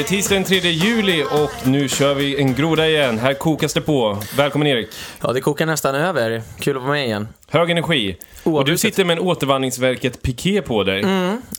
[0.00, 3.18] Det är tisdag den 3 juli och nu kör vi en groda igen.
[3.18, 4.18] Här kokas det på.
[4.36, 4.88] Välkommen Erik.
[5.22, 6.42] Ja, det kokar nästan över.
[6.60, 7.28] Kul att vara med igen.
[7.48, 8.16] Hög energi.
[8.42, 11.04] Och du sitter med en återvandringsverket piké på dig.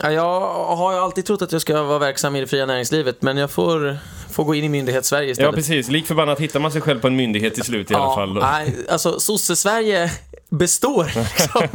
[0.02, 0.40] Ja, jag
[0.76, 3.52] har ju alltid trott att jag ska vara verksam i det fria näringslivet, men jag
[3.52, 3.98] får,
[4.32, 5.56] får gå in i myndighets-Sverige Ja, istället.
[5.56, 5.90] precis.
[5.90, 8.34] Lik förbannat hittar man sig själv på en myndighet till slut i alla fall.
[8.34, 8.42] Då.
[8.42, 10.12] Nej, alltså sosse-Sverige
[10.50, 11.68] består liksom.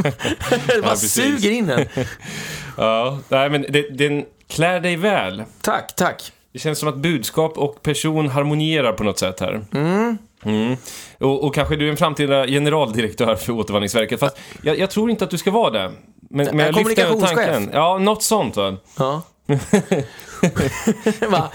[0.67, 1.13] det bara precis.
[1.13, 1.87] suger in en.
[2.77, 5.43] Ja, nej, men det, den klär dig väl.
[5.61, 6.33] Tack, tack.
[6.57, 9.65] Det känns som att budskap och person harmonierar på något sätt här.
[9.75, 10.77] Mm.
[11.19, 14.21] Och, och kanske du är en framtida generaldirektör för Återvandringsverket.
[14.21, 15.93] Fast jag, jag tror inte att du ska vara det.
[16.31, 17.71] Men, men jag lyfter tanken.
[17.73, 18.77] Ja, något sånt va.
[18.99, 19.23] Ja.
[20.43, 21.51] Va?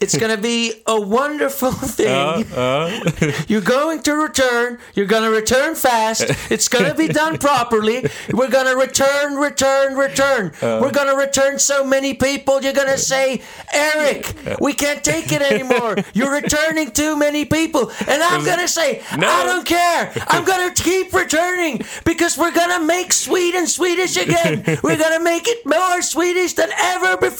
[0.00, 2.06] It's gonna be a wonderful thing.
[2.06, 2.88] Ja, uh, uh.
[3.20, 3.32] ja.
[3.48, 4.78] You're going to return.
[4.94, 6.24] You're gonna return fast.
[6.50, 8.06] It's gonna be done properly.
[8.32, 10.52] We're gonna return, return, return.
[10.62, 10.78] Uh.
[10.80, 12.62] We're gonna return so many people.
[12.62, 15.96] You're gonna say, Eric, we can't take it anymore.
[16.14, 17.90] You're returning too many people.
[18.06, 19.26] And I'm gonna say, No.
[19.28, 20.12] I don't care.
[20.28, 24.62] I'm gonna keep returning because we're gonna make Sweden Swedish again.
[24.82, 27.31] We're gonna make it more Swedish than ever before.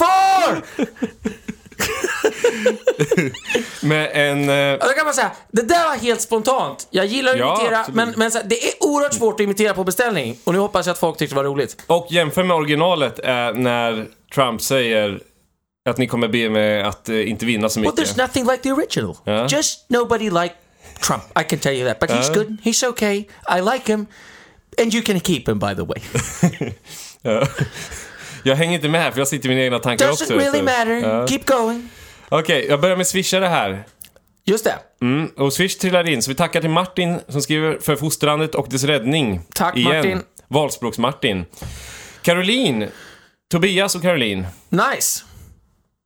[3.80, 4.48] Med en...
[4.48, 6.86] eh, då kan man säga, det där var helt spontant.
[6.90, 7.96] Jag gillar att Ja, imitera, absolut.
[7.96, 10.38] men, men här, det är oerhört svårt att imitera på beställning.
[10.44, 11.76] Och nu hoppas jag att folk tyckte det var roligt.
[11.86, 15.20] Och jämför med originalet är när Trump säger
[15.88, 18.08] att ni kommer be mig att eh, inte vinna så Well, mycket.
[18.16, 19.16] there's nothing like the original.
[19.24, 19.46] Ja.
[19.48, 20.54] Just nobody like
[21.06, 21.22] Trump.
[21.40, 21.98] I can tell you that.
[22.00, 22.56] But he's good.
[22.64, 23.16] He's okay.
[23.56, 24.06] I like him.
[24.82, 26.02] And you can keep him, by the way.
[28.44, 28.50] Ja.
[28.50, 30.34] Jag hänger inte med för jag sitter i mina egna tankar Doesn't också.
[30.34, 30.90] really så- matter.
[31.08, 31.26] Ja.
[31.26, 31.88] Keep going.
[32.28, 33.84] Okej, jag börjar med swishare här.
[34.44, 34.74] Just det.
[35.02, 38.66] Mm, och Swish trillar in, så vi tackar till Martin som skriver för fosterlandet och
[38.70, 39.40] dess räddning.
[39.54, 39.96] Tack, Igen.
[39.96, 40.22] Martin.
[40.48, 41.44] Valspråks-Martin.
[42.22, 42.88] Caroline.
[43.52, 44.46] Tobias och Caroline.
[44.68, 45.24] Nice.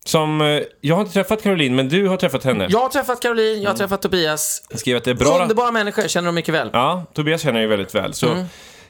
[0.07, 2.67] Som, eh, jag har inte träffat Caroline, men du har träffat henne.
[2.71, 4.63] Jag har träffat Caroline, jag har träffat Tobias.
[4.71, 5.43] Jag skriver att det är bra...
[5.43, 6.71] Underbara människor, känner de mycket väl.
[6.73, 8.15] Ja, Tobias känner jag ju väldigt väl.
[8.15, 8.45] Så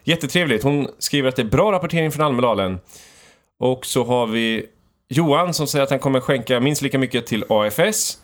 [0.04, 0.62] jättetrevligt.
[0.62, 2.78] Hon skriver att det är bra rapportering från Almedalen.
[3.60, 4.66] Och så har vi
[5.08, 8.18] Johan som säger att han kommer skänka minst lika mycket till AFS.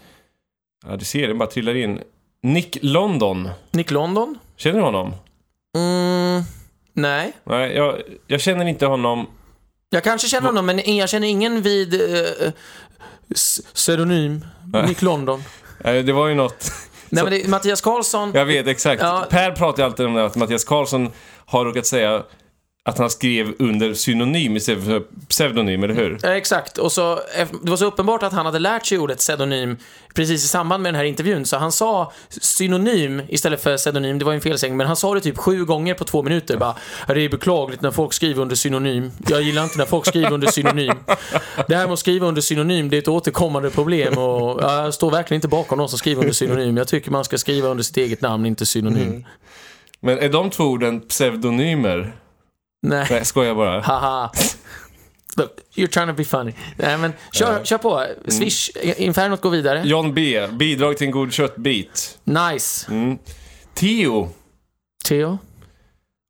[0.87, 2.01] Ja, du ser, den bara trillar in.
[2.43, 3.49] Nick London.
[3.71, 4.39] Nick London?
[4.57, 5.15] Känner du honom?
[5.77, 6.43] Mm,
[6.93, 7.33] nej.
[7.45, 9.27] Nej, jag, jag känner inte honom.
[9.91, 12.51] Jag kanske känner honom, men jag känner ingen vid uh,
[13.75, 14.45] pseudonym.
[14.87, 15.45] Nick London.
[15.85, 16.73] Nej, Det var ju något...
[17.09, 18.31] Nej, men det är Mattias Karlsson.
[18.35, 19.03] Jag vet exakt.
[19.03, 19.27] Ja.
[19.31, 21.11] Per pratar ju alltid om det, att Mattias Karlsson
[21.47, 22.23] har råkat säga
[22.85, 26.27] att han skrev under synonym istället för pseudonym, eller hur?
[26.27, 29.77] Exakt, och så, eh, det var så uppenbart att han hade lärt sig ordet pseudonym
[30.15, 34.25] precis i samband med den här intervjun, så han sa synonym istället för pseudonym, det
[34.25, 36.77] var en felsägning, men han sa det typ sju gånger på två minuter, bara
[37.07, 40.51] det är beklagligt när folk skriver under synonym, jag gillar inte när folk skriver under
[40.51, 40.95] synonym.
[41.69, 45.11] Det här med att skriva under synonym, det är ett återkommande problem och jag står
[45.11, 47.97] verkligen inte bakom någon som skriver under synonym, jag tycker man ska skriva under sitt
[47.97, 49.25] eget namn, inte synonym.
[50.01, 52.13] Men är de två orden pseudonymer?
[52.83, 53.07] Nej.
[53.11, 53.81] Jag skojar bara.
[53.81, 54.31] Haha.
[55.37, 56.53] Look, you're trying to be funny.
[56.77, 58.07] Nej, men kör, kör på.
[58.29, 59.83] Swish, Infernot går vidare.
[59.85, 60.49] John B.
[60.53, 62.19] Bidrag till en god köttbit.
[62.25, 62.91] Nice.
[62.91, 63.19] Mm.
[63.75, 64.29] Theo.
[65.05, 65.39] Theo?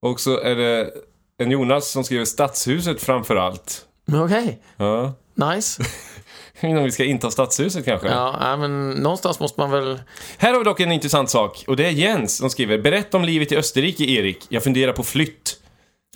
[0.02, 0.90] Och så är det
[1.38, 3.84] en Jonas som skriver Stadshuset framför allt.
[4.12, 4.62] Okej.
[4.76, 5.12] Ja.
[5.34, 5.82] Nice.
[6.62, 8.08] Om vi ska inta Stadshuset kanske.
[8.08, 10.00] Ja, men någonstans måste man väl...
[10.38, 11.64] Här har vi dock en intressant sak.
[11.66, 14.46] Och det är Jens som skriver Berätta om livet i Österrike, Erik.
[14.48, 15.61] Jag funderar på flytt.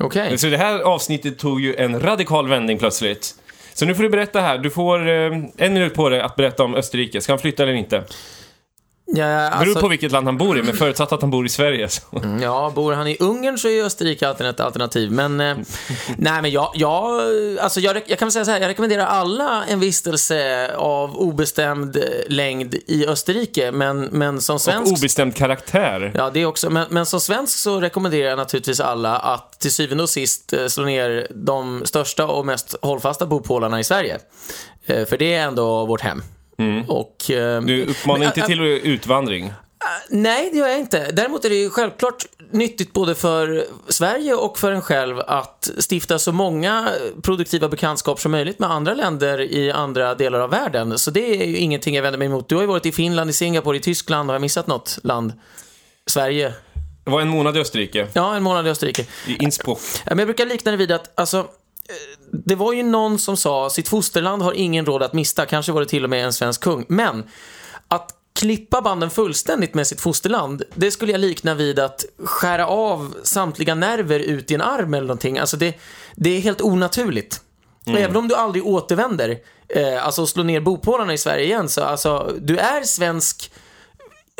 [0.01, 0.39] Okej.
[0.39, 3.35] Så det här avsnittet tog ju en radikal vändning plötsligt.
[3.73, 4.59] Så nu får du berätta här.
[4.59, 7.21] Du får eh, en minut på dig att berätta om Österrike.
[7.21, 8.05] Ska han flytta eller inte?
[9.09, 11.49] Ja, Beror alltså, på vilket land han bor i, men förutsatt att han bor i
[11.49, 11.89] Sverige.
[11.89, 12.03] Så.
[12.43, 15.11] ja, bor han i Ungern så är Österrike alltid ett alternativ.
[15.13, 15.57] Men, eh,
[16.19, 17.21] nej men jag, jag,
[17.61, 22.75] alltså jag, jag kan säga så här, jag rekommenderar alla en vistelse av obestämd längd
[22.75, 23.73] i Österrike.
[23.73, 24.93] Men, men som Och svensk...
[24.93, 26.13] obestämd karaktär.
[26.15, 26.71] Ja, det också.
[26.71, 30.67] Men, men som svensk så rekommenderar jag naturligtvis alla att till syvende och sist eh,
[30.67, 34.19] slå ner de största och mest hållfasta bopålarna i Sverige.
[34.87, 36.23] Eh, För det är ändå vårt hem.
[36.89, 39.53] Och, eh, Du uppmanar men, inte ä- till utvandring.
[40.11, 41.11] Nej, det gör jag inte.
[41.13, 46.19] Däremot är det ju självklart nyttigt både för Sverige och för en själv att stifta
[46.19, 46.89] så många
[47.23, 50.99] produktiva bekantskap som möjligt med andra länder i andra delar av världen.
[50.99, 52.49] Så det är ju ingenting jag vänder mig emot.
[52.49, 54.29] Du har ju varit i Finland, i Singapore, i Tyskland.
[54.29, 55.33] Har jag missat något land?
[56.07, 56.53] Sverige?
[57.05, 58.07] Det var en månad i Österrike.
[58.13, 59.03] Ja, en månad i Österrike.
[59.27, 59.79] I Innsbruck.
[60.07, 61.45] Jag brukar likna det vid att, alltså, eh,
[62.31, 65.81] det var ju någon som sa sitt fosterland har ingen råd att mista, kanske var
[65.81, 66.85] det till och med en svensk kung.
[66.89, 67.25] Men
[67.89, 73.15] att klippa banden fullständigt med sitt fosterland, det skulle jag likna vid att skära av
[73.23, 75.39] samtliga nerver ut i en arm eller någonting.
[75.39, 75.75] Alltså det,
[76.15, 77.41] det är helt onaturligt.
[77.87, 79.39] Och även om du aldrig återvänder,
[79.69, 83.53] eh, alltså slår ner bopålarna i Sverige igen, så alltså, du är svensk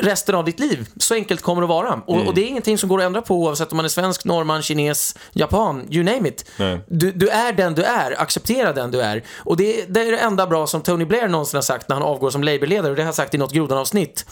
[0.03, 0.87] resten av ditt liv.
[0.97, 2.01] Så enkelt kommer det att vara.
[2.07, 2.27] Och, Mm.
[2.27, 4.61] och det är ingenting som går att ändra på oavsett om man är svensk, norrman,
[4.61, 6.45] kines, japan, you name it.
[6.87, 9.23] Du, du är den du är, acceptera den du är.
[9.37, 12.03] Och det, det är det enda bra som Tony Blair någonsin har sagt när han
[12.03, 14.25] avgår som Labour-ledare och det har jag sagt i något Grodan-avsnitt.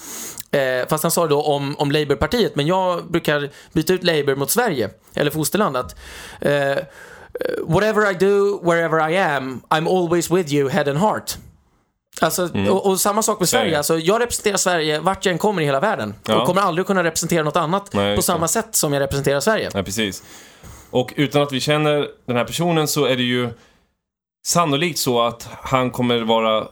[0.52, 4.36] Eh, fast han sa det då om, om Labour-partiet, men jag brukar byta ut Labour
[4.36, 5.78] mot Sverige, eller fosterland.
[5.78, 5.96] Att,
[6.42, 6.76] eh,
[7.68, 11.38] Whatever I do, wherever I am, I'm always with you, head and heart.
[12.22, 13.64] Alltså, och, och samma sak med Sverige.
[13.64, 13.78] Sverige.
[13.78, 16.14] Alltså, jag representerar Sverige vart jag än kommer i hela världen.
[16.28, 16.42] Ja.
[16.42, 19.70] Och kommer aldrig kunna representera något annat Nej, på samma sätt som jag representerar Sverige.
[19.74, 20.24] Ja, precis.
[20.92, 23.50] Och utan att vi känner den här personen så är det ju
[24.48, 26.68] sannolikt så att han kommer vara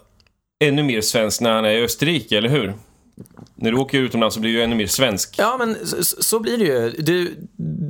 [0.64, 2.74] ännu mer svensk när han är i Österrike, eller hur?
[3.56, 5.36] När du åker utomlands så blir du ännu mer svensk.
[5.38, 6.90] Ja, men så, så blir det ju.
[6.90, 7.36] Du,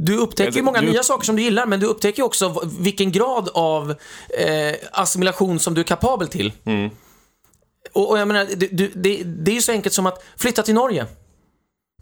[0.06, 2.62] du upptäcker ju många du- nya saker som du gillar, men du upptäcker ju också
[2.80, 3.92] vilken grad av
[4.40, 6.52] eh, assimilation som du är kapabel till.
[6.66, 6.90] Mm.
[7.92, 10.64] Och, och jag menar, du, du, det, det är ju så enkelt som att flytta
[10.64, 11.06] till Norge.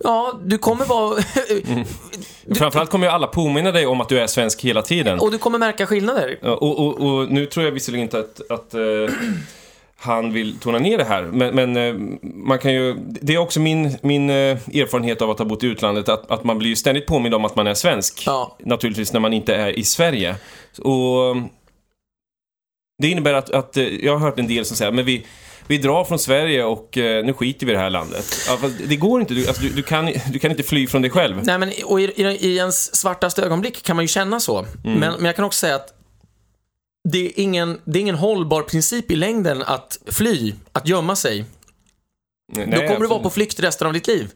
[0.03, 1.21] Ja, du kommer vara...
[2.55, 5.19] Framförallt kommer ju alla påminna dig om att du är svensk hela tiden.
[5.19, 6.39] och du kommer märka skillnader.
[6.41, 8.81] Ja, Och, och, och nu tror jag visserligen inte att, att eh,
[9.97, 12.95] han vill tona ner det här, men, men eh, man kan ju...
[13.21, 16.43] Det är också min, min eh, erfarenhet av att ha bott i utlandet, att, att
[16.43, 18.23] man blir ju ständigt påmind om att man är svensk.
[18.25, 18.57] Ja.
[18.59, 20.35] Naturligtvis när man inte är i Sverige.
[20.77, 21.35] Och
[23.01, 25.25] det innebär att, att eh, jag har hört en del som säger, men vi,
[25.71, 28.25] vi drar från Sverige och eh, nu skiter vi i det här landet.
[28.47, 31.11] Ja, det går inte, du, alltså, du, du, kan, du kan inte fly från dig
[31.11, 31.43] själv.
[31.43, 34.59] Nej, men och i, i, i ens svartaste ögonblick kan man ju känna så.
[34.59, 34.99] Mm.
[34.99, 35.93] Men, men jag kan också säga att
[37.09, 41.45] det är, ingen, det är ingen hållbar princip i längden att fly, att gömma sig.
[42.53, 43.23] Nej, Då kommer du vara absolut.
[43.23, 44.29] på flykt resten av ditt liv.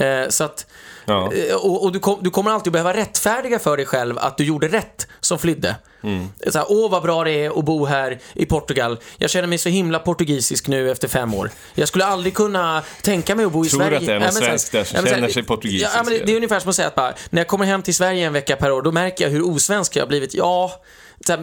[0.00, 0.66] Eh, så att,
[1.08, 1.32] Ja.
[1.32, 4.44] eh, och och du, kom, du kommer alltid behöva rättfärdiga för dig själv att du
[4.44, 5.76] gjorde rätt som flydde.
[6.02, 6.28] Mm.
[6.50, 8.98] Så här, Åh, vad bra det är att bo här i Portugal.
[9.16, 11.50] Jag känner mig så himla portugisisk nu efter fem år.
[11.74, 13.96] Jag skulle aldrig kunna tänka mig att bo i Tror Sverige.
[13.98, 15.90] att det är någon svensk där som men här- känner sig portugisisk?
[15.94, 17.82] Ja, men det, det är ungefär som att säga att bara, när jag kommer hem
[17.82, 20.34] till Sverige en vecka per år, då märker jag hur osvensk jag har blivit.
[20.34, 20.72] Ja,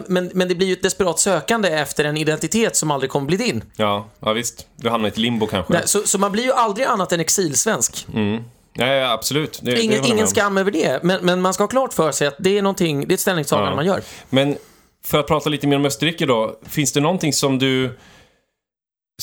[0.06, 3.36] men, men det blir ju ett desperat sökande efter en identitet som aldrig kommer bli
[3.36, 3.64] din.
[3.76, 4.66] Ja, ja visst.
[4.76, 5.72] Du hamnar i ett limbo kanske.
[5.72, 8.06] Nej, så, så man blir ju aldrig annat än exilsvensk.
[8.78, 9.60] Ja, ja, absolut.
[9.62, 12.12] Det, det Ingen, med ingen skam över det, men, men man ska ha klart för
[12.12, 13.76] sig att det är någonting, det är ett ställningstagande Ja.
[13.76, 14.02] man gör.
[14.30, 14.56] Men
[15.04, 16.58] för att prata lite mer om Österrike då.
[16.62, 17.98] Finns det någonting som du...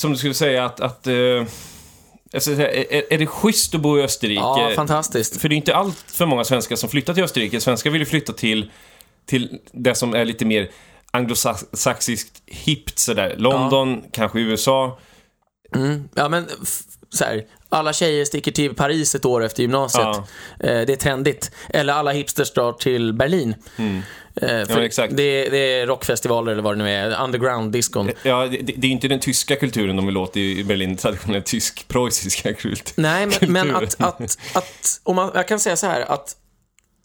[0.00, 0.80] Som du skulle säga att...
[0.80, 1.14] att eh,
[2.34, 4.40] alltså, är, är det schysst att bo i Österrike?
[4.40, 5.40] Ja, fantastiskt.
[5.40, 7.60] För det är inte allt för många svenskar som flyttar till Österrike.
[7.60, 8.70] Svenskar vill ju flytta till,
[9.26, 10.70] till det som är lite mer
[11.10, 13.34] anglosaxiskt hippt sådär.
[13.38, 14.98] London, kanske USA.
[15.74, 16.08] Mm.
[16.14, 16.46] Ja, men
[17.10, 20.04] så här, alla tjejer sticker till Paris ett år efter gymnasiet.
[20.04, 20.26] Ja.
[20.60, 21.50] Eh, det är trendigt.
[21.68, 23.54] Eller alla hipsters drar till Berlin.
[23.76, 23.84] Eh,
[24.50, 24.78] Mm.
[24.82, 25.16] exakt.
[25.16, 28.10] Det, det är rockfestivaler eller vad det nu är, underground-diskon.
[28.22, 32.52] Ja, det, det är inte den tyska kulturen de vill åt i Berlin, traditionell tysk-preussiska
[32.54, 32.92] kult.
[32.96, 34.20] Nej, men, men att, att,
[34.54, 36.36] att om man, jag kan säga så här att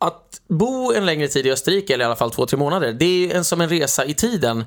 [0.01, 3.05] att bo en längre tid i Österrike, eller i alla fall två, tre månader, det
[3.31, 4.65] är en, som en resa i tiden.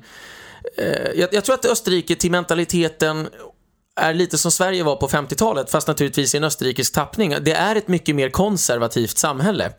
[0.77, 3.29] Eh, jag, jag tror att Österrike till mentaliteten
[3.95, 7.35] är lite som Sverige var på 50-talet, fast naturligtvis i en österrikisk tappning.
[7.41, 9.71] Det är ett mycket mer konservativt samhälle.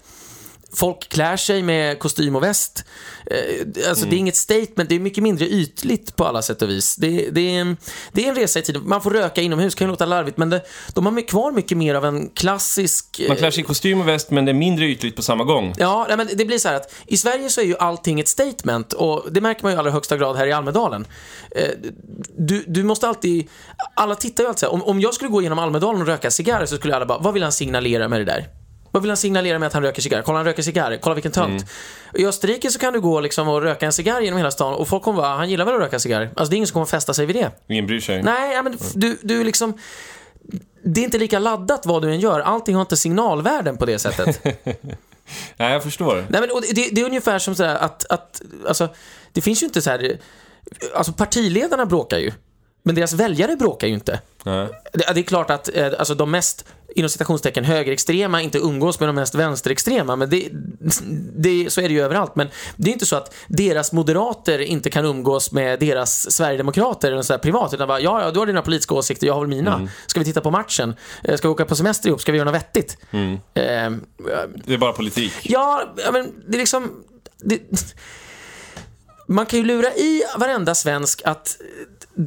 [0.76, 2.84] Folk klär sig med kostym och väst.
[3.26, 6.68] Eh, Alltså det är inget statement, det är mycket mindre ytligt på alla sätt och
[6.70, 6.96] vis.
[6.96, 7.76] Det, det, är, en,
[8.12, 8.82] det är en resa i tiden.
[8.88, 10.62] Man får röka inomhus, kan ju låta larvigt, men det,
[10.94, 13.20] de har kvar mycket mer av en klassisk...
[13.20, 15.44] eh, Man klär sig i kostym och väst, men det är mindre ytligt på samma
[15.44, 15.74] gång.
[15.78, 18.92] Ja, men det blir så här att i Sverige så är ju allting ett statement
[18.92, 21.06] och det märker man ju i allra högsta grad här i Almedalen.
[21.50, 21.68] Eh,
[22.38, 23.48] Du, du måste alltid,
[23.96, 26.30] alla tittar ju alltid så här, om, om jag skulle gå igenom Almedalen och röka
[26.30, 28.46] cigarrer så skulle alla bara, vad vill han signalera med det där?
[28.94, 30.22] Vad vill han signalera med att han röker cigarr?
[30.22, 31.64] Kolla han röker cigarr, kolla vilken tönt.
[32.14, 34.88] I Österrike så kan du gå liksom och röka en cigarr genom hela stan och
[34.88, 36.30] folk kommer vara, han gillar väl att röka cigarr?
[36.36, 37.50] Alltså det är ingen som kommer fästa sig vid det.
[37.68, 38.22] Ingen bryr sig.
[38.22, 39.78] Nej, men f- du, du är liksom...
[40.84, 42.40] Det är inte lika laddat vad du än gör.
[42.40, 44.44] Allting har inte signalvärden på det sättet.
[45.56, 46.26] Nej, jag förstår.
[46.28, 48.88] Nej, men det, det är ungefär som sådär att, att, alltså,
[49.32, 50.18] det finns ju inte så här,
[50.94, 52.32] alltså partiledarna bråkar ju,
[52.86, 54.20] men deras väljare bråkar ju inte.
[54.42, 54.68] Nej.
[54.92, 56.64] Det, det är klart att eh, alltså, de mest,
[56.94, 60.48] inom citationstecken, högerextrema inte umgås med de mest vänsterextrema, men det,
[61.36, 62.36] det, så är det ju överallt.
[62.36, 67.22] Men det är inte så att deras moderater inte kan umgås med deras sverigedemokrater eller
[67.22, 69.48] så här privat, utan bara, ja, ja, du har dina politiska åsikter, jag har väl
[69.50, 69.88] mina.
[70.06, 70.94] Ska vi titta på matchen?
[71.24, 72.20] Eh, Ska vi åka på semester ihop?
[72.20, 72.96] Ska vi göra något vettigt?
[73.10, 73.20] Eh,
[73.54, 75.32] Det är bara politik.
[75.42, 76.90] Ja, ja, men det är liksom...
[77.38, 77.60] Det,
[79.28, 81.56] man kan ju lura i varenda svensk att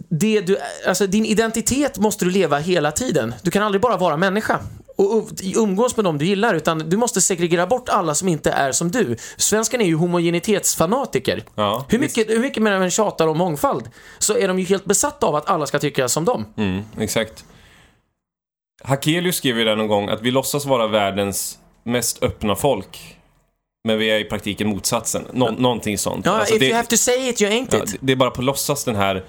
[0.09, 3.35] det du, alltså din identitet måste du leva hela tiden.
[3.41, 4.59] Du kan aldrig bara vara människa.
[4.97, 8.71] och umgås med dem du gillar, utan du måste segregera bort alla som inte är
[8.71, 9.17] som du.
[9.37, 11.43] Svenskarna är ju homogenitetsfanatiker.
[11.55, 13.89] Ja, hur, mycket, hur mycket mer än tjatar om mångfald,
[14.19, 16.45] så är de ju helt besatta av att alla ska tycka som dem.
[16.57, 17.45] Mm, exakt.
[18.83, 23.17] Hakelius skrev ju där någon gång att vi låtsas vara världens mest öppna folk.
[23.87, 25.27] Men vi är i praktiken motsatsen.
[25.33, 26.25] Nå- någonting sånt.
[26.25, 27.95] Ja, Alltså, if det, you have to say it, you ain't ja, it.
[27.99, 29.25] det är bara på låtsas den här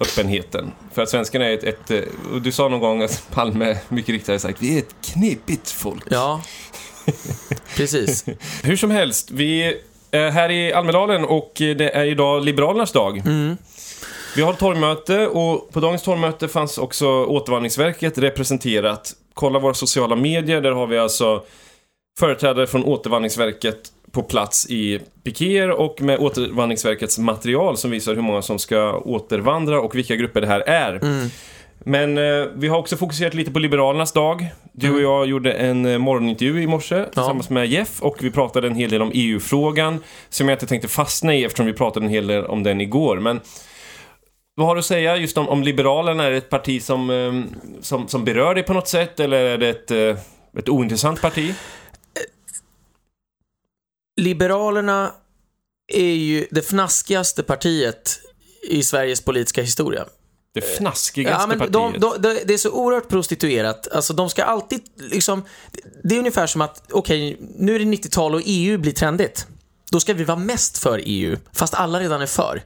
[0.00, 0.72] öppenheten.
[0.92, 2.00] För att svenskarna är ett, ett eh,
[2.32, 5.70] och du sa någon gång att Palme mycket riktigt hade sagt, vi är ett knepigt
[5.70, 6.04] folk.
[6.10, 6.42] Ja,
[7.76, 8.24] precis.
[8.62, 9.78] Hur som helst, vi
[10.10, 13.22] är här i Almedalen och det är idag Liberalernas dag.
[14.36, 19.12] Vi har torgmöte och på dagens torgmöte fanns också Återvandringsverket representerat.
[19.34, 21.42] Kolla våra sociala medier, där har vi alltså
[22.18, 28.42] företrädare från Återvandringsverket på plats i pikéer och med Återvandringsverkets material som visar hur många
[28.42, 31.00] som ska återvandra och vilka grupper det här är.
[31.78, 34.46] Men eh, vi har också fokuserat lite på Liberalernas dag.
[34.72, 38.66] Du och jag gjorde en eh, morgonintervju i morse tillsammans med Jeff och vi pratade
[38.66, 42.12] en hel del om EU-frågan som jag inte tänkte fastna i eftersom vi pratade en
[42.12, 43.20] hel del om den igår.
[43.20, 43.40] Men
[44.54, 46.24] vad har du att säga just om, om Liberalerna?
[46.24, 49.58] Är det ett parti som, eh, som, som berör dig på något sätt eller är
[49.58, 50.16] det ett, eh,
[50.58, 51.54] ett ointressant parti?
[54.16, 55.12] Liberalerna
[55.92, 58.20] är ju det fnaskigaste partiet
[58.62, 60.06] i Sveriges politiska historia.
[60.54, 61.72] Det fnaskigaste Ja, men partiet?
[61.72, 63.88] de, de, de, det är så oerhört prostituerat.
[63.88, 65.42] Alltså, de ska alltid liksom...
[66.04, 69.46] Det är ungefär som att, okej, nu är det 90-tal och EU blir trendigt.
[69.90, 72.62] Då ska vi vara mest för EU, fast alla redan är för.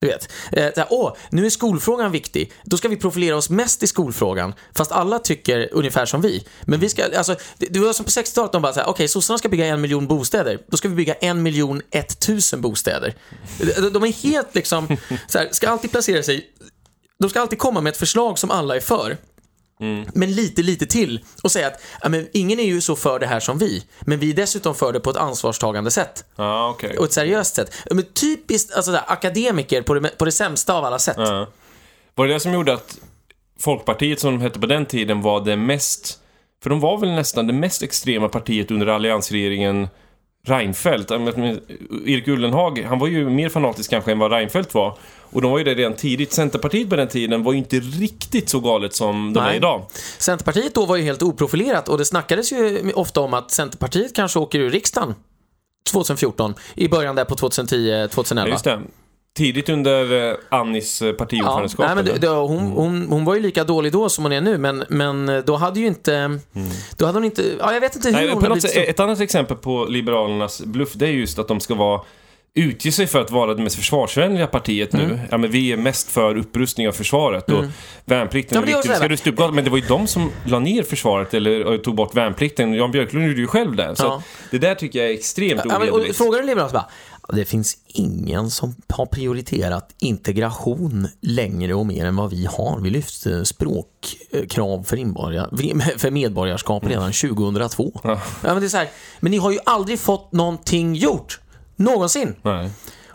[0.00, 0.32] Du vet.
[0.52, 2.52] Eh, såhär, Åh, nu är skolfrågan viktig.
[2.64, 6.44] Då ska vi profilera oss mest i skolfrågan, fast alla tycker ungefär som vi.
[6.62, 9.38] Men vi ska, alltså, det, det var som på 60-talet, de bara såhär, okej, sossarna
[9.38, 10.58] ska bygga en miljon bostäder.
[10.66, 13.14] Då ska vi bygga en miljon ett tusen bostäder.
[13.58, 14.96] De, de är helt liksom,
[15.28, 16.50] såhär, ska alltid placera sig
[17.18, 19.16] de ska alltid komma med ett förslag som alla är för.
[20.12, 23.26] Men lite, lite till och säga att ja, men ingen är ju så för det
[23.26, 26.98] här som vi, men vi är dessutom för det på ett ansvarstagande sätt Ja, okej.
[26.98, 27.72] och ett seriöst sätt.
[27.90, 31.16] Men typiskt alltså, där, akademiker på det, på det sämsta av alla sätt.
[31.18, 31.46] Ja.
[32.14, 32.98] Var det det som gjorde att
[33.60, 36.18] Folkpartiet, som de hette på den tiden, var det mest...
[36.62, 39.88] För de var väl nästan det mest extrema partiet under alliansregeringen
[40.46, 41.10] Reinfeldt.
[41.10, 44.98] Erik Ullenhag, han var ju mer fanatisk kanske än vad Reinfeldt var.
[45.30, 46.32] Och de var ju det redan tidigt.
[46.32, 49.52] Centerpartiet på den tiden var ju inte riktigt så galet som de Nej.
[49.52, 49.86] är idag.
[50.18, 54.38] Centerpartiet då var ju helt oprofilerat och det snackades ju ofta om att Centerpartiet kanske
[54.38, 55.14] åker ur riksdagen
[55.92, 58.56] 2014, i början där på 2010, 2011.
[58.64, 58.78] Ja.
[59.38, 61.86] Tidigt under eh, Annis eh, partiordförandeskap.
[61.86, 64.40] nej, men det, det, hon, hon, hon var ju lika dålig då som hon är
[64.40, 66.38] nu, men, men då hade ju inte...
[66.96, 67.42] Då hade hon inte...
[67.60, 68.80] Ja, jag vet inte hur Nej, hon sätt, så.
[68.80, 72.00] ett annat exempel på Liberalernas bluff, det är just att de ska vara
[72.54, 75.04] utge sig för att vara det mest försvarsvänliga partiet nu.
[75.04, 75.18] Mm.
[75.30, 77.64] Ja, men vi är mest för upprustning av försvaret och
[78.04, 79.52] värnplikten Ja, men det är Ska stupgata?
[79.52, 82.74] Men det var ju de som la ner försvaret eller eh, tog bort värnplikten.
[82.74, 83.96] Jan Björklund gjorde ju själv det.
[83.96, 84.22] Så Ja.
[84.50, 86.16] det där tycker jag är extremt Ja, ohederligt.
[86.16, 91.86] frågar du Liberalerna så bara, "Ja, det finns ingen som har prioriterat integration längre och
[91.86, 92.80] mer än vad vi har.
[92.80, 94.96] Vi lyfte språkkrav för,
[95.98, 98.00] för medborgarskap redan 2002.
[98.04, 98.20] Ja.
[98.42, 101.40] men, det är så här, men ni har ju aldrig fått någonting gjort.
[101.76, 102.34] Någonsin.
[102.42, 102.70] Nej.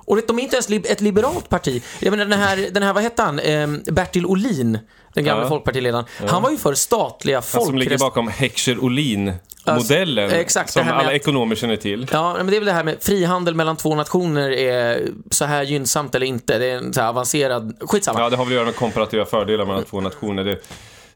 [0.06, 1.84] Och de är inte ens ett liberalt parti.
[2.00, 3.40] Jag menar den här, den här vad hette han?
[3.40, 4.80] Ehm, Bertil Olin,
[5.14, 5.50] den gamla Ja.
[5.50, 6.06] folkpartiledaren.
[6.28, 10.24] Han var ju för statliga Han som ligger bakom Heckscher-Olin-modellen.
[10.24, 12.08] Alltså, exakt, det som här med alla att- ekonomer känner till.
[12.12, 15.64] Ja, men det är väl det här med frihandel mellan två nationer är så här
[15.64, 16.58] gynnsamt eller inte.
[16.58, 17.78] Det är en så här avancerad...
[17.80, 18.20] Skitsamma.
[18.20, 20.44] Ja, det har väl att göra med komparativa fördelar mellan två nationer.
[20.44, 20.60] Det,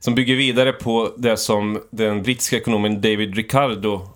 [0.00, 4.08] som bygger vidare på det som den brittiska ekonomen David Ricardo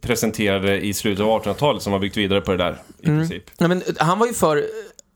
[0.00, 3.18] presenterade i slutet av 1800-talet som har byggt vidare på det där i Mm.
[3.18, 3.44] princip.
[3.58, 4.64] Ja, men han var ju för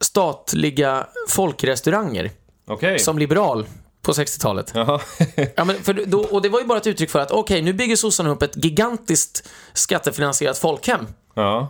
[0.00, 2.30] statliga folkrestauranger
[2.66, 2.98] Okej.
[2.98, 3.66] som liberal
[4.02, 4.72] på 60-talet.
[4.74, 5.00] Jaha.
[5.56, 7.72] Ja, men för då, och det var ju bara ett uttryck för att okej, nu
[7.72, 11.06] bygger sossarna upp ett gigantiskt skattefinansierat folkhem.
[11.34, 11.68] ja,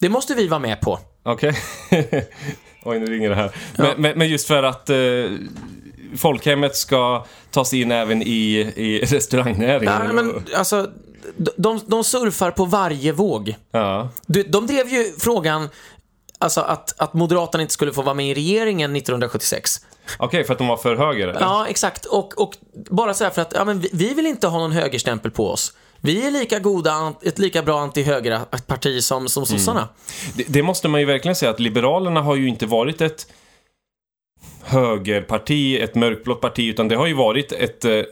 [0.00, 0.98] Det måste vi vara med på.
[1.22, 1.54] okej.
[2.84, 3.50] Oj, nu ringer det här.
[3.76, 4.96] Men, men, men just för att eh,
[6.16, 9.94] folkhemmet ska tas in även i, i restaurangnäringen.
[10.06, 10.90] Ja, men alltså,
[11.56, 13.56] de, de surfar på varje våg.
[13.70, 14.08] ja.
[14.26, 15.68] Du, de drev ju frågan
[16.42, 19.80] Alltså att, att Moderaterna inte skulle få vara med i regeringen 1976.
[20.18, 21.40] Okej, för att de var för höger eller?
[21.40, 22.04] Ja, exakt.
[22.04, 22.56] Och, och
[22.90, 25.72] bara så för att ja, men vi, vi vill inte ha någon högerstämpel på oss.
[26.00, 29.88] Vi är lika goda, ett lika bra anti-högerparti som, som sossarna.
[30.34, 33.26] Det, det måste man ju verkligen säga att Liberalerna har ju inte varit ett
[34.62, 38.02] högerparti, ett mörkblått parti, utan det har ju varit ett eh,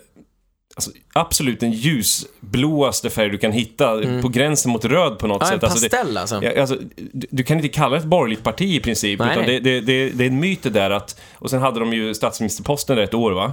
[0.74, 5.48] Alltså, absolut den ljusblåaste färg du kan hitta, på gränsen mot röd på något Mm.
[5.50, 5.70] Ja, en sätt.
[5.70, 6.40] Alltså, det- pastell alltså.
[6.44, 6.76] Ja, alltså,
[7.12, 9.18] du, du kan inte kalla det ett borgerligt parti i princip.
[9.18, 11.20] Nej, utan det, det, det, det är en myt det där att...
[11.34, 13.52] Och sen hade de ju statsministerposten där ett år va?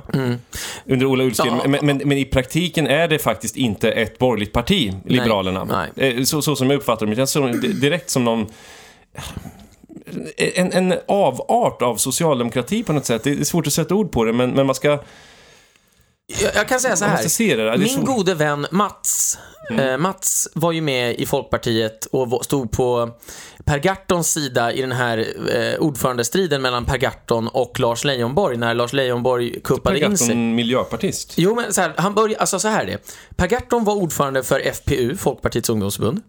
[0.86, 1.48] Under Ola Ullsten.
[1.48, 1.60] Mm.
[1.64, 1.68] Ja.
[1.70, 5.90] Men, men, men i praktiken är det faktiskt inte ett borgerligt parti, Liberalerna.
[5.96, 6.14] nej.
[6.18, 7.16] Eh, Så, så som jag uppfattar dem.
[7.18, 8.46] Jag såg det direkt som någon...
[10.56, 13.24] En, en avart av socialdemokrati på något sätt.
[13.24, 15.00] Det är svårt att sätta ord på det, men, men man ska...
[16.28, 17.78] Jag, jag kan säga så här.
[17.78, 23.10] Min gode vän Mats, eh, Mats var ju med i Folkpartiet och stod på
[23.66, 28.74] Per Gahrtons sida i den här eh, ordförandestriden mellan Per Gahrton och Lars Leijonborg när
[28.74, 30.28] Lars Leijonborg Per kuppade in sig.
[30.28, 31.34] Gahrton, miljöpartist.
[31.38, 33.14] Jo, men så här, han började, alltså så här är det.
[33.36, 36.22] Per Gahrton var ordförande för FPU, Folkpartiets ungdomsförbund.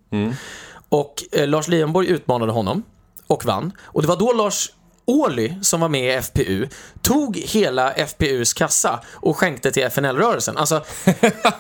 [0.88, 2.82] Och eh, Lars Leijonborg utmanade honom
[3.26, 3.72] och vann.
[3.84, 4.70] Och det var då Lars
[5.08, 6.68] Ohly, som var med i FPU,
[7.02, 10.56] tog hela FPUs kassa och skänkte till FNL-rörelsen.
[10.56, 10.74] Alltså,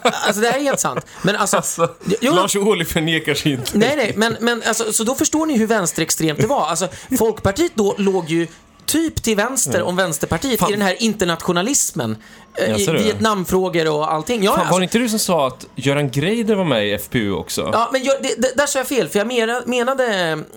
[0.02, 1.06] alltså det här är helt sant.
[1.22, 1.88] Men alltså, Alltså,
[2.20, 3.78] Jo, Lars Ohly förnekar sig inte.
[3.78, 6.66] Nej, nej, men, men alltså, så då förstår ni hur vänsterextremt det var.
[6.66, 6.88] Alltså,
[7.18, 8.46] Folkpartiet då låg ju
[8.88, 10.68] typ till vänster om Vänsterpartiet Fan.
[10.68, 12.16] i den här internationalismen.
[12.58, 12.98] eh, I Jaså, du?
[13.02, 14.42] Vietnamfrågor och allting.
[14.44, 16.98] Ja, Fan, alltså, var det inte du som sa att Göran Greider var med i
[16.98, 17.70] FPU också?
[17.72, 20.04] ja men jag, det, det, där sa jag fel, för jag mena, menade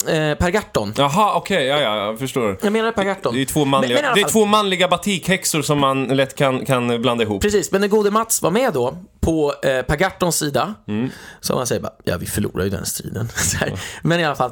[0.07, 0.93] eh, Per Gahrton.
[0.97, 2.57] Jaha, okej, ja, ja, jag förstår.
[2.61, 3.35] Jag menade Per Gahrton.
[3.35, 6.35] Det är två manliga, Men- men i det är två manliga batikhäxor som man lätt
[6.35, 7.41] kan, kan blanda ihop.
[7.41, 10.73] Precis, men den gode Mats var med då på eh, Per Gahrtons sida.
[10.87, 11.09] Mm.
[11.41, 13.29] Så man säger bara, ja vi förlorar ju den striden.
[14.03, 14.51] Men i alla fall.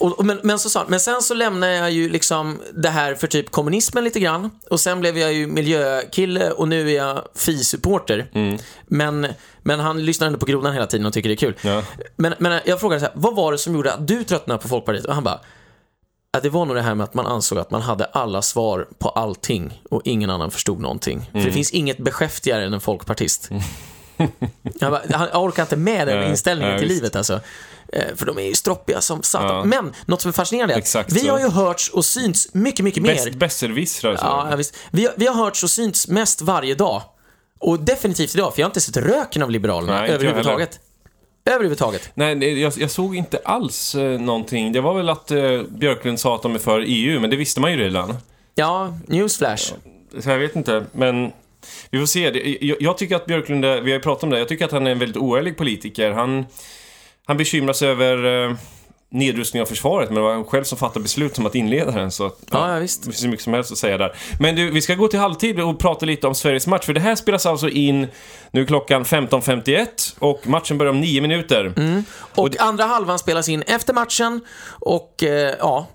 [0.00, 3.26] Och, men, men, så sa, men sen så lämnade jag ju liksom det här för
[3.26, 4.50] typ kommunismen lite grann.
[4.70, 8.30] Och sen blev jag ju miljökille och nu är jag Fi-supporter.
[8.34, 8.58] Mm.
[8.86, 9.26] Men,
[9.62, 11.54] men han lyssnar ändå på grodan hela tiden och tycker det är kul.
[11.62, 11.82] Ja.
[12.16, 14.68] Men, men jag frågade så här, vad var det som gjorde att du tröttnade på
[14.68, 15.04] Folkpartiet?
[15.04, 15.40] Och han bara,
[16.36, 18.88] att det var nog det här med att man ansåg att man hade alla svar
[18.98, 21.20] på allting och ingen annan förstod någonting.
[21.30, 21.46] För Mm.
[21.46, 23.50] det finns inget beskäftigare än en folkpartist.
[24.80, 27.40] jag, bara, han- jag orkar inte med den inställningen till livet alltså.
[27.92, 29.56] Eh, För de är ju stroppiga som satan.
[29.56, 29.64] Ja.
[29.64, 31.30] Men något som är fascinerande är att Exakt vi så.
[31.30, 33.14] har ju hörts och synts mycket, mycket mer.
[33.14, 34.16] Bäst, besserwissrar.
[34.16, 34.24] så.
[34.24, 34.76] Ja, ja, visst.
[34.90, 37.02] Vi, vi har hörts och synts mest varje dag.
[37.58, 40.80] Och definitivt idag, för jag har inte sett röken av Liberalerna Nej, överhuvudtaget.
[41.44, 42.10] Överhuvudtaget.
[42.14, 44.72] Nej, jag, jag såg inte alls eh, någonting.
[44.72, 47.60] Det var väl att eh, Björklund sa att de är för EU, men det visste
[47.60, 48.16] man ju redan.
[48.54, 49.72] Ja, newsflash.
[50.20, 51.32] Så jag vet inte, men
[51.90, 52.56] vi får se.
[52.66, 54.86] Jag, jag tycker att Björklund, vi har ju pratat om det, jag tycker att han
[54.86, 56.10] är en väldigt oärlig politiker.
[56.10, 56.46] Han,
[57.26, 58.54] han bekymrar sig över eh,
[59.12, 62.10] nedrustning av försvaret, men det var han själv som fattade beslut om att inleda den.
[62.10, 63.02] Så att, Ja, ja, visst.
[63.04, 64.14] Det finns mycket som helst att säga där.
[64.40, 67.00] Men du, vi ska gå till halvtid och prata lite om Sveriges match, för det
[67.00, 68.06] här spelas alltså in
[68.50, 69.86] nu är klockan 15.51
[70.18, 71.72] och matchen börjar om nio minuter.
[71.76, 72.04] Mm.
[72.34, 74.40] Och andra halvan spelas in efter matchen
[74.80, 75.86] och eh, ja,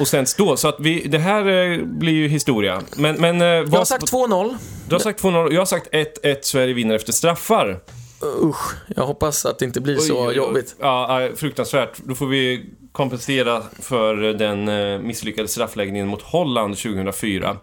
[0.00, 2.82] Och sänds då, så att vi, det här eh, blir ju historia.
[2.96, 3.40] Men, men...
[3.40, 4.56] eh, jag har vad- sagt 2-0.
[4.88, 7.80] Du har sagt 2-0, jag har sagt 1-1, Sverige vinner efter straffar.
[8.22, 10.74] Usch, jag hoppas att det inte blir så Oj, jobbigt.
[10.80, 11.98] Ja, ja, fruktansvärt.
[11.98, 17.56] Då får vi kompensera för den eh, misslyckade straffläggningen mot Holland 2004.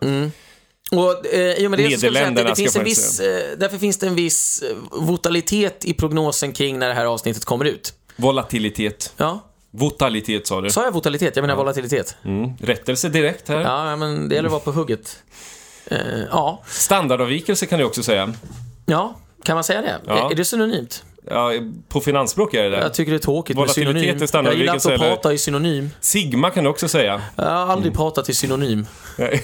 [0.91, 3.77] Och eh, och med det skulle säga att det, det finns en viss, eh, därför
[3.77, 7.93] finns det en viss eh, votalitet i prognosen kring när det här avsnittet kommer ut.
[8.15, 9.13] Volatilitet.
[9.17, 10.69] Ja, Votalitet sa du.
[10.69, 11.35] sa jag votalitet?
[11.35, 12.15] Jag menar volatilitet.
[12.25, 12.51] Mm.
[12.59, 13.61] Rättelse direkt här.
[13.61, 15.23] Ja, men det gäller att vara på hugget.
[15.85, 15.97] Eh,
[16.31, 16.63] ja.
[16.67, 18.33] Standardavvikelse kan du också säga.
[18.85, 19.15] ja,
[19.47, 19.95] kan man säga det?
[20.07, 20.31] Ja.
[20.31, 21.03] Är, det synonymt?
[21.29, 21.51] Ja,
[21.89, 22.77] på finansspråk är det det.
[22.77, 24.45] Jag tycker det är tråkigt med Volatilitet är synonym.
[24.51, 25.09] Jag gillar inte att eller?
[25.09, 25.89] prata i synonym.
[25.99, 27.21] Sigma kan du också säga.
[27.35, 28.85] Jag har aldrig pratat i synonym.
[29.17, 29.39] Det-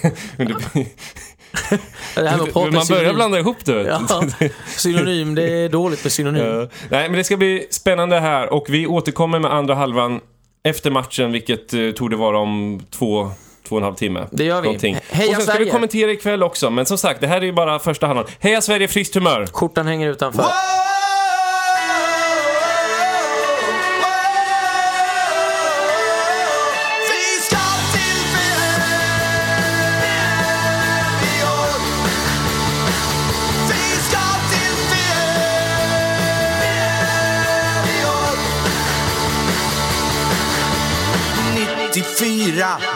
[2.16, 3.16] här med att prata Man börjar synonym.
[3.16, 3.82] blanda ihop det.
[3.84, 4.24] Ja,
[4.78, 6.46] synonym, det är dåligt med synonym.
[6.46, 6.68] Ja.
[6.90, 10.20] Nej, men det ska bli spännande här och vi återkommer med andra halvan
[10.64, 13.32] efter matchen, vilket eh, tog det vara om två,
[13.68, 14.28] två och en halv timme.
[14.32, 14.66] Det gör vi.
[14.66, 14.98] Någonting.
[15.10, 15.66] Heja och sen ska Sverige.
[15.66, 18.26] vi kommentera ikväll också, men som sagt, det här är ju bara första halvan.
[18.40, 19.48] Heja Sverige, friskt humör!
[19.52, 20.44] Skjortan hänger utanför.
[20.44, 20.83] Vi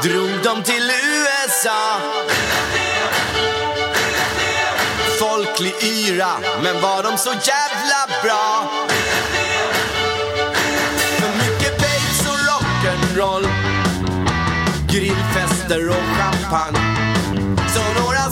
[0.03, 2.01] drog de till USA.
[5.19, 6.31] Folklig yra,
[6.63, 8.71] men var de så jävla bra?
[11.17, 13.47] För mycket babes och rock'n'roll
[14.91, 16.79] Grillfester och champagne
[17.73, 18.29] Så några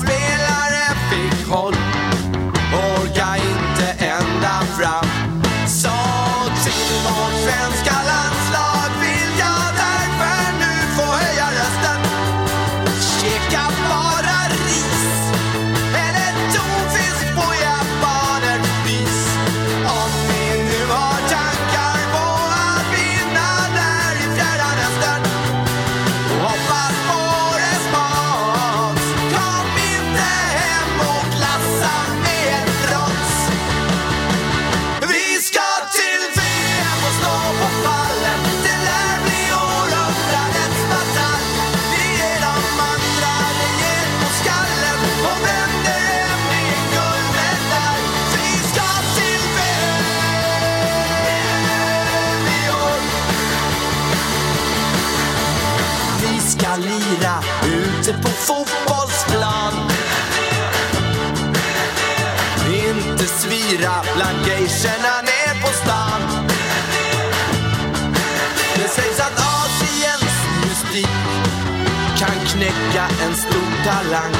[72.56, 74.34] knäcka en stor talang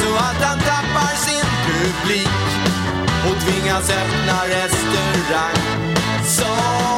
[0.00, 2.28] så att han tappar sin publik
[3.26, 5.86] och tvingas öppna restaurang.
[6.24, 6.95] Så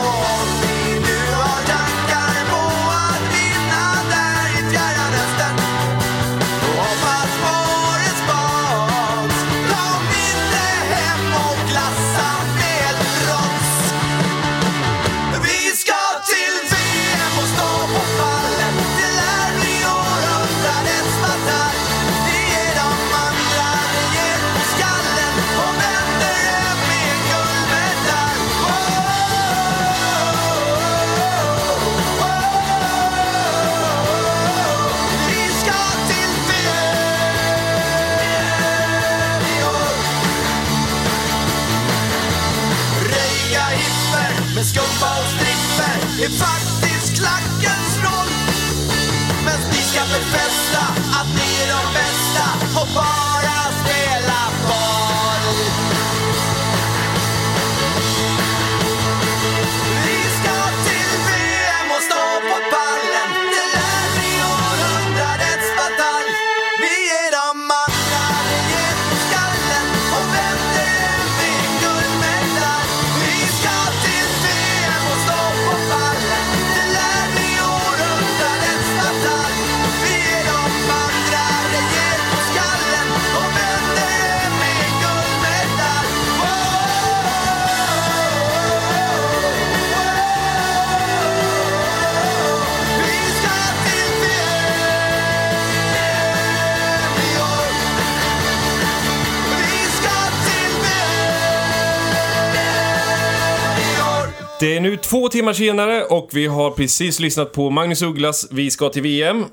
[104.69, 108.71] Det är nu två timmar senare och vi har precis lyssnat på Magnus Ugglas Vi
[108.71, 109.45] ska till VM.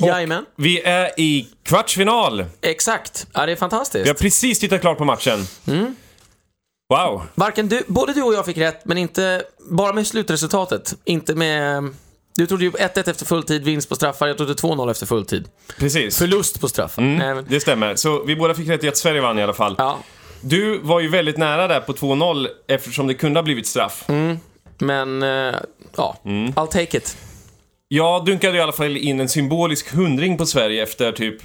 [0.00, 0.44] Jajamän.
[0.56, 2.44] Vi är i kvartsfinal.
[2.62, 3.26] Exakt.
[3.32, 4.04] Ja, det är fantastiskt.
[4.04, 5.46] Vi har precis tittat klart på matchen.
[5.66, 5.96] Mm.
[6.88, 7.22] Wow.
[7.34, 10.94] Varken du, både du och jag fick rätt, men inte bara med slutresultatet.
[11.04, 11.94] Inte med...
[12.36, 14.26] Du trodde ju 1-1 efter fulltid, vinst på straffar.
[14.26, 15.48] Jag trodde 2-0 efter fulltid.
[15.78, 16.18] Precis.
[16.18, 17.02] Förlust på straffar.
[17.02, 17.96] Nej, men, Det stämmer.
[17.96, 19.74] Så vi båda fick rätt i att Sverige vann i alla fall.
[19.78, 19.98] ja,
[20.40, 24.04] Du var ju väldigt nära där på 2-0 eftersom det kunde ha blivit straff.
[24.08, 24.38] Mm.
[24.80, 25.54] Men eh,
[25.96, 26.52] ja, Mm.
[26.52, 27.16] I'll take it.
[27.88, 31.36] Jag dunkade i alla fall in en symbolisk hundring på Sverige efter typ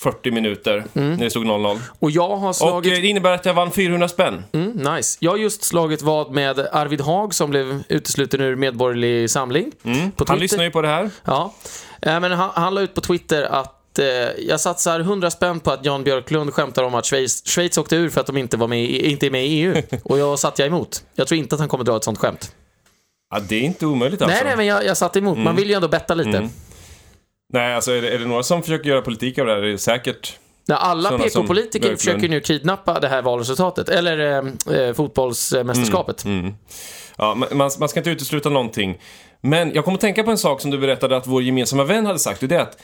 [0.00, 1.10] 40 minuter Mm.
[1.12, 1.78] när det stod 0-0.
[1.98, 2.92] Och jag har Och slagit...
[2.92, 4.44] eh, det innebär att jag vann 400 spänn.
[4.52, 5.18] Mm, nice.
[5.20, 9.72] Jag har just slagit vad med Arvid Haag som blev utesluten ur Medborgerlig Samling.
[10.16, 11.10] På Han lyssnar ju på det här.
[11.24, 11.54] Ja,
[12.02, 13.79] Eh, men han, han la ut på Twitter att
[14.38, 18.10] jag satsar 100 spänn på att Jan Björklund skämtar om att Schweiz, Schweiz åkte ur
[18.10, 19.82] för att de inte, var med i, inte är med i EU.
[20.04, 21.04] Och jag satte jag emot.
[21.14, 22.54] Jag tror inte att han kommer dra ett sånt skämt.
[23.30, 24.36] Ja, det är inte omöjligt alltså.
[24.36, 25.38] Nej, nej, men jag, jag satte emot.
[25.38, 26.38] Man vill ju ändå betta lite.
[26.38, 26.50] Mm.
[27.52, 29.60] Nej, alltså är det, är det några som försöker göra politik av det här?
[29.60, 30.38] Det är säkert.
[30.66, 33.88] Ja, alla PK-politiker försöker nu kidnappa det här valresultatet.
[33.88, 36.24] Eller eh, eh, fotbollsmästerskapet.
[36.24, 36.54] Mm.
[37.18, 38.98] Ja, man, man man ska inte utesluta någonting.
[39.40, 42.06] Men jag kommer att tänka på en sak som du berättade att vår gemensamma vän
[42.06, 42.42] hade sagt.
[42.42, 42.82] Och det är att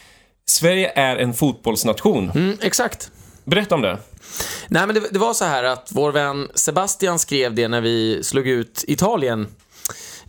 [0.51, 2.31] Sverige är en fotbollsnation.
[2.35, 3.11] Mm, exakt.
[3.45, 3.99] Berätta om det.
[4.69, 8.25] Nej, men det, det var så här att vår vän Sebastian skrev det när vi
[8.25, 9.47] slog ut Italien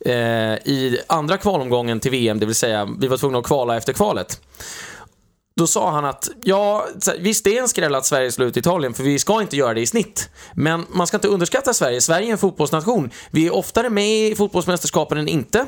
[0.06, 0.14] eh,
[0.54, 4.42] i andra kvalomgången till VM, det vill säga vi var tvungna att kvala efter kvalet.
[5.56, 6.88] Då sa han att, ja,
[7.20, 9.74] visst det är en skräll att Sverige slår ut Italien, för vi ska inte göra
[9.74, 10.30] det i snitt.
[10.54, 12.02] Men man ska inte underskatta Sverige.
[12.02, 13.10] Sverige är en fotbollsnation.
[13.32, 15.66] Vi är oftare med i fotbollsmästerskapen än inte.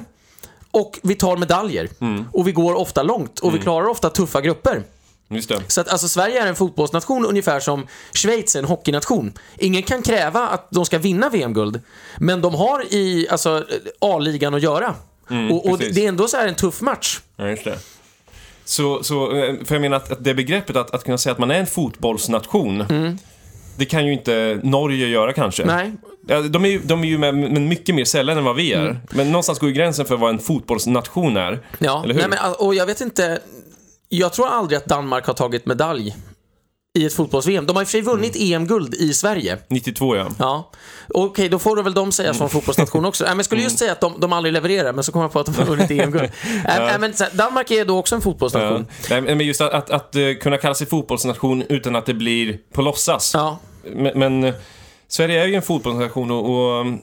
[0.72, 1.90] Och vi tar medaljer.
[2.34, 3.40] Och vi går ofta långt.
[3.40, 4.84] Och vi klarar ofta tuffa grupper.
[5.68, 9.34] Så att alltså, Sverige är en fotbollsnation ungefär som Schweiz är en hockeynation.
[9.58, 11.82] Ingen kan kräva att de ska vinna VM-guld,
[12.18, 13.66] men de har i alltså,
[14.00, 14.96] A-ligan att göra.
[15.52, 15.96] och och precis.
[15.96, 17.20] det är ändå så här en tuff match.
[17.36, 17.80] Ja, just det.
[18.66, 21.40] Så, så, eh, för jag menar att, att det begreppet att, att kunna säga att
[21.40, 22.84] man är en fotbollsnation,
[23.80, 25.64] det kan ju inte Norge göra kanske.
[25.64, 25.76] Mm.
[25.76, 25.92] Nej,
[26.28, 28.74] Ja, de, är ju, de är ju med, men mycket mer sällan än vad vi
[28.74, 28.82] är.
[28.82, 28.98] Mm.
[29.12, 31.60] Men någonstans går ju gränsen för vad en fotbollsnation är.
[31.80, 32.04] ja.
[32.04, 32.22] Eller hur?
[32.22, 33.40] Nej, men, och jag vet inte,
[34.10, 36.16] jag tror aldrig att Danmark har tagit medalj
[36.98, 37.66] i ett fotbolls-VM.
[37.66, 38.54] De har i och för sig vunnit Mm.
[38.54, 39.58] EM-guld i Sverige.
[39.70, 40.28] 92 ja.
[40.40, 40.72] Ja,
[41.08, 42.38] okej, då får väl de säga Mm.
[42.38, 43.24] som fotbollsnation också.
[43.24, 45.32] Nej, men jag skulle just säga att de, de aldrig levererar, men så kommer jag
[45.32, 46.30] på att de har vunnit EM-guld.
[46.66, 48.24] Nej, men Danmark är då också en Ja.
[48.24, 48.86] fotbollsnation.
[49.10, 52.58] Nej, men just att, att, att eh, kunna kalla sig fotbollsnation utan att det blir
[52.74, 53.32] på låtsas.
[53.34, 54.54] Ja, Men, men eh,
[55.08, 57.02] Sverige är ju en fotbollsnation och, och um,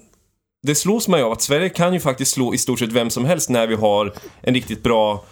[0.63, 3.25] det slås mig av att Sverige kan ju faktiskt slå i stort sett vem som
[3.25, 5.25] helst när vi har en riktigt bra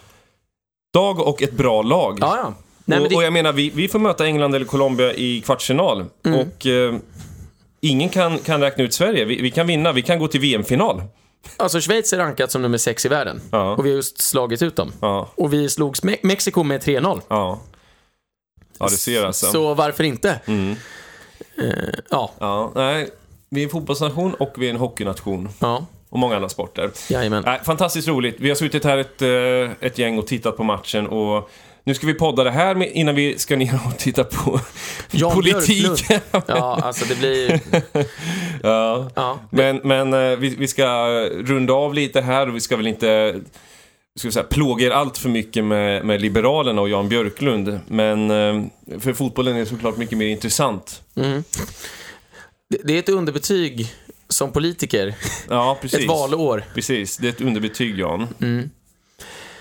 [0.94, 2.18] dag och ett bra lag.
[2.20, 2.54] Ja, ja.
[2.84, 3.16] Nej, och, det, Mm.
[3.16, 6.04] och jag menar, vi, vi får möta England eller Colombia i kvartsfinal.
[6.24, 6.94] Och eh,
[7.80, 9.24] ingen kan, kan räkna ut Sverige.
[9.24, 11.02] Vi, vi kan vinna, vi kan gå till VM-final.
[11.56, 13.40] alltså Schweiz är rankat som nummer sex i världen.
[13.50, 13.70] Ja.
[13.76, 14.92] Och vi har just slagit ut dem.
[15.00, 17.20] Ja, Och vi slog Me- Mexiko med 3-0.
[17.28, 17.60] ja.
[18.78, 19.46] Ja, det ser alltså.
[19.46, 20.40] Så varför inte?
[20.46, 20.76] Mm.
[21.58, 23.10] Eh, ja, Ja, nej.
[23.48, 25.48] Vi är en fotbollsnation och vi är en hockeynation.
[25.58, 26.90] ja, Och många andra sporter.
[27.10, 27.42] jajamän.
[27.46, 28.36] Nej, fantastiskt roligt.
[28.38, 31.50] Vi har suttit här ett, eh, ett gäng och tittat på matchen och
[31.86, 34.60] nu ska vi podda det här med, innan vi ska ner och titta på
[35.10, 36.04] Jan politik.
[36.46, 37.60] Ja, alltså det blir...
[38.62, 39.10] ja.
[39.14, 40.84] Ja, Men, men eh, vi, vi ska
[41.30, 43.40] runda av lite här och vi ska väl inte
[44.18, 47.80] ska vi säga, plåga er allt för mycket med, med Liberalerna och Jan Björklund.
[47.86, 48.64] Men eh,
[49.00, 51.02] för fotbollen är såklart mycket mer intressant.
[51.14, 51.44] mm.
[52.70, 53.92] det, det är ett underbetyg
[54.28, 55.14] som politiker.
[55.48, 56.00] Ja, precis.
[56.00, 56.64] Ett valår.
[56.74, 58.28] Precis, det är ett underbetyg Jan.
[58.40, 58.70] Mm.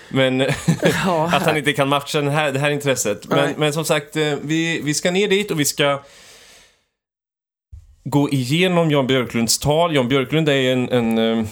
[0.08, 0.40] Men
[1.32, 3.28] att han inte kan matcha den här, det här intresset.
[3.28, 6.02] Men, men som sagt, eh, vi, vi ska ner dit och vi ska
[8.04, 9.94] gå igenom Jan Björklunds tal.
[9.94, 11.46] Jan Björklund är en, en, eh,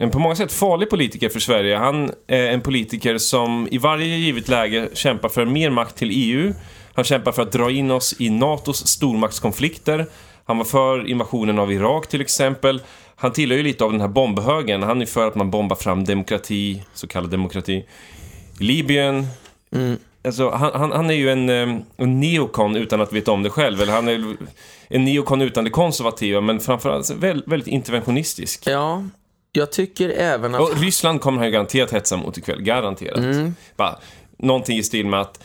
[0.00, 1.76] en på många sätt farlig politiker för Sverige.
[1.76, 6.54] Han är en politiker som i varje givet läge kämpar för mer makt till EU.
[6.94, 10.06] Han kämpar för att dra in oss i NATOs stormaktskonflikter.
[10.44, 12.82] Han var för invasionen av Irak till exempel.
[13.16, 14.82] Han tillhör ju lite av den här bombhögen.
[14.82, 17.84] Han är för att man bombar fram demokrati, så kallad demokrati,
[18.60, 19.26] i Libyen.
[19.72, 19.96] Mm.
[20.24, 23.50] Alltså, han, han, han är ju en, eh, en neokon utan att veta om det
[23.50, 23.80] själv.
[23.80, 24.36] Eller han är
[24.88, 28.66] en neokon utan det konservativa, men framförallt väldigt, väldigt interventionistisk.
[28.66, 29.02] ja,
[29.56, 30.60] jag tycker även att...
[30.60, 32.62] Och Ryssland kommer han ju garanterat hetsa mot ikväll.
[32.62, 33.18] Garanterat.
[33.18, 33.54] Mm.
[33.76, 33.98] Bara,
[34.38, 35.44] någonting i stil med att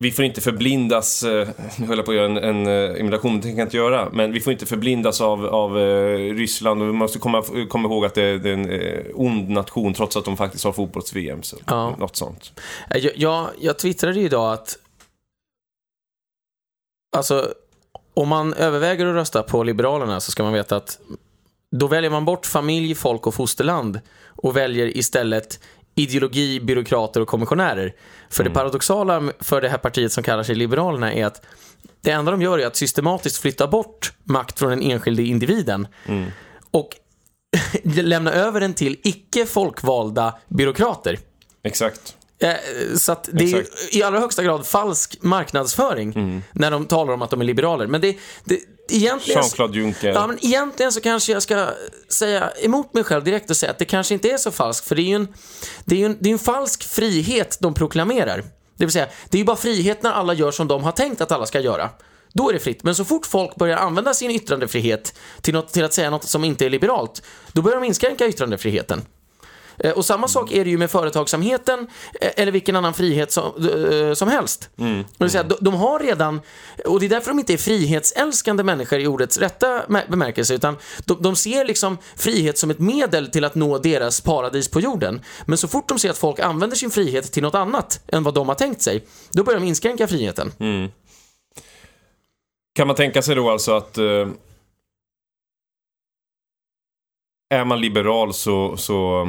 [0.00, 3.36] vi får inte förblindas, eh, nu höll jag på att göra en, en eh, imitation,
[3.36, 6.88] det tänker jag inte göra, men vi får inte förblindas av, av eh, Ryssland och
[6.88, 10.24] vi måste komma, komma ihåg att det, det är en eh, ond nation trots att
[10.24, 11.42] de faktiskt har fotbolls-VM.
[11.42, 11.96] Så, Ja.
[11.98, 12.60] Något sånt.
[12.90, 14.78] Jag, jag, jag twittrade ju idag att...
[17.16, 17.54] Alltså,
[18.14, 20.98] om man överväger att rösta på Liberalerna så ska man veta att
[21.76, 25.60] då väljer man bort familj, folk och fosterland och väljer istället
[25.94, 27.94] ideologi, byråkrater och kommissionärer.
[28.30, 31.42] För det paradoxala för det här partiet som kallar sig Liberalerna är att
[32.00, 35.88] det enda de gör är att systematiskt flytta bort makt från den enskilde individen
[36.70, 36.88] och
[37.84, 41.18] lämna över den till icke folkvalda byråkrater.
[41.62, 42.16] Exakt.
[42.42, 42.54] Eh,
[42.96, 43.94] Så att det är Exakt.
[43.94, 47.86] i allra högsta grad falsk marknadsföring när de talar om att de är liberaler.
[47.86, 48.60] Men det, det
[48.92, 49.42] egentligen...
[49.42, 50.08] Jean-Claude Juncker.
[50.08, 51.68] Ja, men egentligen så kanske jag ska
[52.08, 54.94] säga emot mig själv direkt och säga att det kanske inte är så falskt, för
[54.94, 55.28] det är ju en,
[55.84, 58.44] det är ju en, det är en falsk frihet de proklamerar.
[58.76, 61.20] Det vill säga, det är ju bara frihet när alla gör som de har tänkt
[61.20, 61.90] att alla ska göra.
[62.32, 62.82] Då är det fritt.
[62.82, 66.44] Men så fort folk börjar använda sin yttrandefrihet till, något, till att säga något som
[66.44, 67.22] inte är liberalt,
[67.52, 69.02] då börjar de inskränka yttrandefriheten.
[69.78, 71.86] Eh, Och samma sak är det ju med företagsamheten
[72.20, 74.70] eh, eller vilken annan frihet som, eh, som helst.
[75.18, 76.40] Det vill säga, de, de har redan,
[76.84, 80.76] och det är därför de inte är frihetsälskande människor i ordets rätta mä- bemärkelse, utan
[81.04, 85.20] de, de ser liksom frihet som ett medel till att nå deras paradis på jorden.
[85.46, 88.34] Men så fort de ser att folk använder sin frihet till något annat än vad
[88.34, 90.52] de har tänkt sig, då börjar de inskränka friheten.
[92.74, 94.28] Kan man tänka sig då alltså att eh,
[97.54, 99.28] är man liberal så, så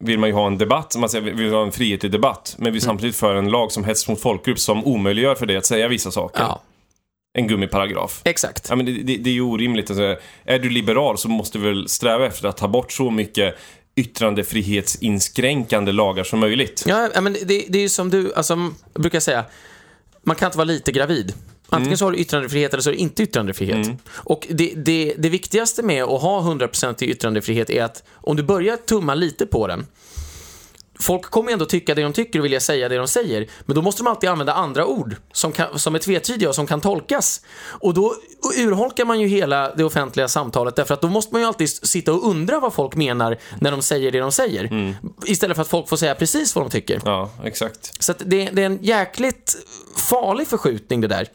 [0.00, 2.66] vill man ju ha en debatt, man säger, vill ha en frihet i debatt, men
[2.66, 2.74] Mm.
[2.74, 5.88] vi samtidigt för en lag som hets mot folkgrupp som omöjliggör för dig att säga
[5.88, 6.40] vissa saker.
[6.40, 6.62] Ja,
[7.38, 8.20] En gummiparagraf.
[8.24, 8.66] exakt.
[8.68, 9.90] Ja, men det, det, det är ju orimligt.
[9.90, 13.54] Alltså, är du liberal så måste du väl sträva efter att ta bort så mycket
[13.96, 16.84] yttrandefrihetsinskränkande lagar som möjligt.
[16.86, 19.44] Ja, men det, det är ju som du, alltså, brukar säga,
[20.22, 21.32] man kan inte vara lite gravid.
[21.70, 23.88] Antingen så har du yttrandefrihet eller så har du inte yttrandefrihet.
[24.10, 28.42] Och det, det, det viktigaste med att ha 100% i yttrandefrihet är att om du
[28.42, 29.86] börjar tumma lite på den,
[31.00, 33.82] Folk kommer ändå tycka det de tycker och vilja säga det de säger, men då
[33.82, 37.40] måste de alltid använda andra ord som, kan, som är tvetydiga och som kan tolkas.
[37.80, 38.14] Och då
[38.58, 42.12] urholkar man ju hela det offentliga samtalet, därför att då måste man ju alltid sitta
[42.12, 44.94] och undra vad folk menar när de säger det de säger.
[45.26, 47.00] Istället för att folk får säga precis vad de tycker.
[47.04, 48.02] Ja, exakt.
[48.02, 49.56] Så det, det är en jäkligt
[50.10, 51.28] farlig förskjutning det där.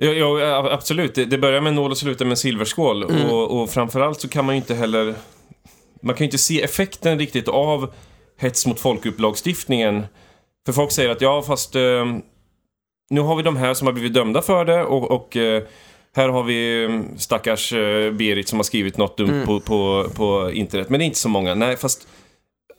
[0.00, 1.14] Ja, ja, absolut.
[1.14, 3.04] Det, börjar med nål och slutar med silverskål.
[3.04, 5.14] Och, och framförallt så kan man ju inte heller...
[6.00, 7.92] Man kan ju inte se effekten riktigt av
[8.40, 10.06] hets mot folkgrupp-lagstiftningen.
[10.66, 12.04] För folk säger att ja, fast eh,
[13.10, 15.62] nu har vi de här som har blivit dömda för det och, och eh,
[16.16, 20.50] här har vi eh, stackars eh, Berit som har skrivit något dumt på, på, på
[20.52, 20.88] internet.
[20.88, 21.54] Men det är inte så många.
[21.54, 22.08] Nej, fast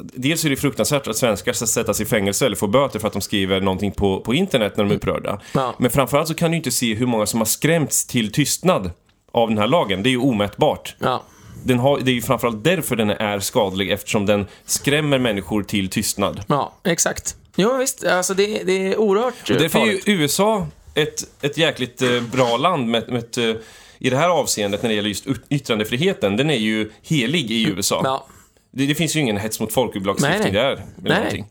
[0.04, 3.14] Dels är det fruktansvärt att svenskar ska sättas i fängelse eller få böter för att
[3.14, 5.40] de skriver någonting på, på internet när de är upprörda.
[5.54, 5.76] Ja.
[5.78, 8.92] Men framförallt så kan du inte se hur många som har skrämts till tystnad
[9.32, 10.04] av den här lagen.
[10.04, 10.96] Det är ju omätbart.
[11.00, 11.24] Ja.
[11.64, 15.90] Den har, det är ju framförallt därför den är skadlig, eftersom den skrämmer människor till
[15.90, 16.44] tystnad.
[16.48, 17.36] Ja, exakt.
[17.56, 18.04] Jo, visst.
[18.06, 20.00] Alltså, det, det är oerhört Och därför är ju.
[20.06, 23.54] USA ett, ett jäkligt eh, bra land med, med ett, eh,
[24.00, 26.38] i det här avseendet när det gäller just yt- yttrandefriheten.
[26.38, 28.02] Den är ju helig i USA.
[28.04, 28.26] Ja.
[28.72, 30.72] Det, det finns ju ingen hets mot folkgrupplagstiftning där.
[30.72, 31.46] Eller Nej, någonting.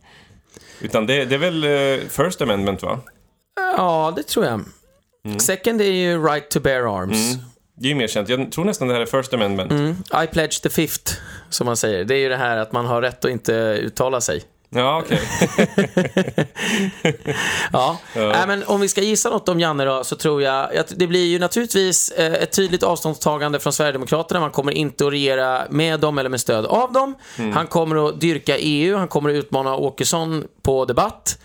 [0.80, 3.00] Utan det, det är väl eh, First Amendment, va?
[3.76, 4.60] ja, det tror jag.
[5.24, 5.38] Mm.
[5.38, 7.34] Second är ju right to bear arms.
[7.80, 8.28] Det är ju mer känt.
[8.28, 9.70] Jag tror nästan det här är First Amendment.
[9.70, 9.96] Mm.
[10.24, 11.12] I pledge the fifth,
[11.50, 12.04] som man säger.
[12.04, 14.42] Det är ju det här att man har rätt att inte uttala sig.
[14.70, 15.20] Ja, okej.
[17.72, 17.98] Ja.
[18.14, 21.06] Nej, men om vi ska gissa något om Janne då, så tror jag att det
[21.06, 24.40] blir ju naturligtvis eh, ett tydligt avståndstagande från Sverigedemokraterna.
[24.40, 27.14] Man kommer inte att regera med dem eller med stöd av dem.
[27.54, 31.38] Han kommer att dyrka EU, han kommer att utmana Åkesson på debatt.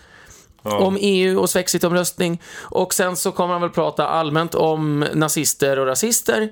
[0.64, 2.40] Om EU och Svexitomröstning.
[2.60, 6.48] Och sen så kommer han väl prata allmänt om nazister och rasister.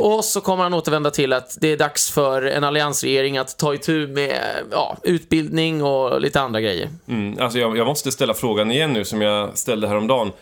[0.00, 3.74] Och så kommer han återvända till att det är dags för en alliansregering att ta
[3.74, 4.40] itu med
[4.70, 6.88] ja, utbildning och lite andra grejer.
[7.08, 10.32] Mm, alltså jag, jag måste ställa frågan igen nu som jag ställde häromdagen.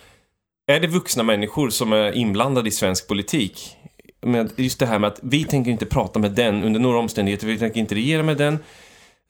[0.67, 3.77] Är det vuxna människor som är inblandade i svensk politik?
[4.23, 7.47] Med just det här med att vi tänker inte prata med den under några omständigheter,
[7.47, 8.59] vi tänker inte regera med den.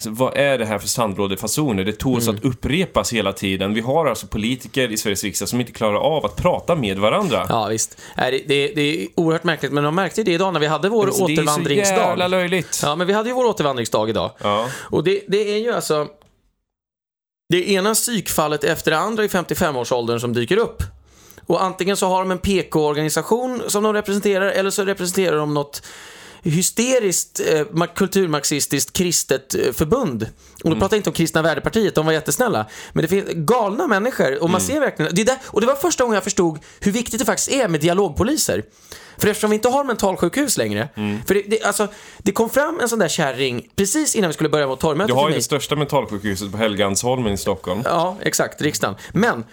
[0.06, 1.84] Vad är det här för sandlådefasoner?
[1.84, 3.74] Det tåls att upprepas hela tiden.
[3.74, 7.46] Vi har alltså politiker i Sveriges riksdag som inte klarar av att prata med varandra.
[7.48, 7.98] Ja, visst.
[8.16, 11.06] Det, det, det är oerhört märkligt, men man märkte det idag när vi hade vår
[11.06, 11.96] Alltså, det är så återvandringsdag.
[11.96, 12.80] jävla löjligt.
[12.82, 14.30] Ja, men vi hade ju vår återvandringsdag idag.
[14.42, 14.68] Ja.
[14.74, 16.08] Och det, det är ju alltså
[17.48, 20.82] det ena psykfallet efter det andra i 55-årsåldern som dyker upp.
[21.46, 25.82] Och antingen så har de en PK-organisation som de representerar, eller så representerar de något
[26.50, 30.26] hysteriskt eh, ma- kulturmarxistiskt kristet eh, förbund.
[30.64, 32.66] Och då pratar jag inte om Kristna Värdepartiet, de var jättesnälla.
[32.92, 35.74] Men det finns galna människor och man ser verkligen, det är där, och det var
[35.74, 38.64] första gången jag förstod hur viktigt det faktiskt är med dialogpoliser.
[39.18, 40.88] För eftersom vi inte har mentalsjukhus längre,
[41.26, 44.48] för det, det, alltså, det kom fram en sån där kärring precis innan vi skulle
[44.48, 47.82] börja vårt torgmöte Du har ju det största mentalsjukhuset på Helgeandsholmen i Stockholm.
[47.84, 48.96] Ja, exakt, riksdagen.
[49.12, 49.44] Men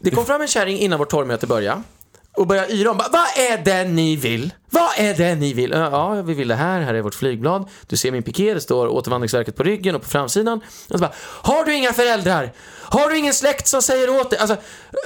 [0.00, 1.82] det kom fram en kärring innan vårt torgmöte började
[2.36, 4.52] och började yra om, vad är det ni vill?
[4.74, 5.70] Vad är det ni vill?
[5.70, 7.68] Ja, vi vill det här, här är vårt flygblad.
[7.86, 10.58] Du ser min piké, det står Återvandringsverket på ryggen och på framsidan.
[10.88, 12.52] Och så bara, har du inga föräldrar?
[12.86, 14.38] Har du ingen släkt som säger åt dig?
[14.38, 14.56] Alltså,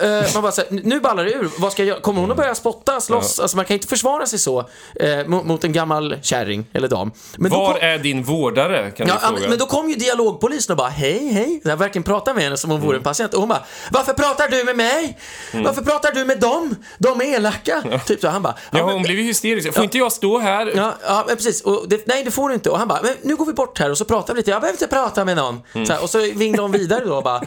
[0.03, 1.51] eh, man bara så här, nu ballar det ur.
[1.59, 2.01] Vad ska jag göra?
[2.01, 3.41] Kommer hon att börja spotta, slåss?
[3.41, 4.69] Alltså man kan inte försvara sig så
[5.01, 7.13] eh, mot, en gammal kärring eller dam.
[7.37, 8.91] Men Var kom- är din vårdare?
[8.91, 9.49] Kan Ja, ja, fråga.
[9.49, 11.61] men- då kom ju dialogpolisen och bara hej, hej.
[11.65, 13.01] Jag verkligen prata med henne som om hon vore Mm.
[13.01, 13.35] en patient.
[13.35, 15.19] Och hon bara, varför pratar du med mig?
[15.53, 16.75] Varför pratar du med dem?
[16.99, 17.83] De är elaka.
[18.07, 18.29] Typ så.
[18.29, 19.58] Han bara, Ja, hon blev ju hysterisk.
[19.73, 20.73] Får inte jag stå här?
[20.77, 21.61] Ja, ja men precis.
[21.63, 22.71] Och det, nej, det får du inte.
[22.71, 24.51] Och han bara, men nu går vi bort här och så pratar vi lite.
[24.51, 25.63] Jag behöver inte prata med någon.
[25.73, 25.87] Mm.
[25.87, 27.43] Så här, och så vinglar de vidare då och bara,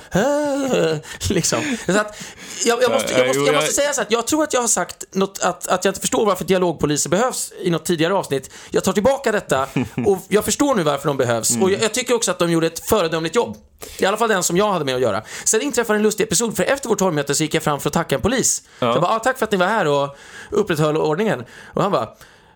[1.29, 1.77] liksom.
[1.85, 2.17] Så att,
[2.65, 4.61] jag, jag, måste, jag, Ja, måste, jag- måste säga så att jag tror att jag
[4.61, 8.49] har sagt något, att, att jag inte förstår varför dialogpoliser behövs i något tidigare avsnitt.
[8.69, 9.67] Jag tar tillbaka detta
[10.07, 11.51] och jag förstår nu varför de behövs.
[11.51, 11.63] Mm.
[11.63, 13.57] Och jag, jag tycker också att de gjorde ett föredömligt jobb.
[13.99, 15.23] I alla fall den som jag hade med att göra.
[15.45, 17.93] Sen inträffade en lustig episod, för efter vårt torgmöte så gick jag fram för att
[17.93, 18.63] tacka en polis.
[18.79, 20.17] Så jag bara, ah, tack för att ni var här och
[20.49, 21.45] upprätthöll ordningen.
[21.73, 22.09] Och han bara,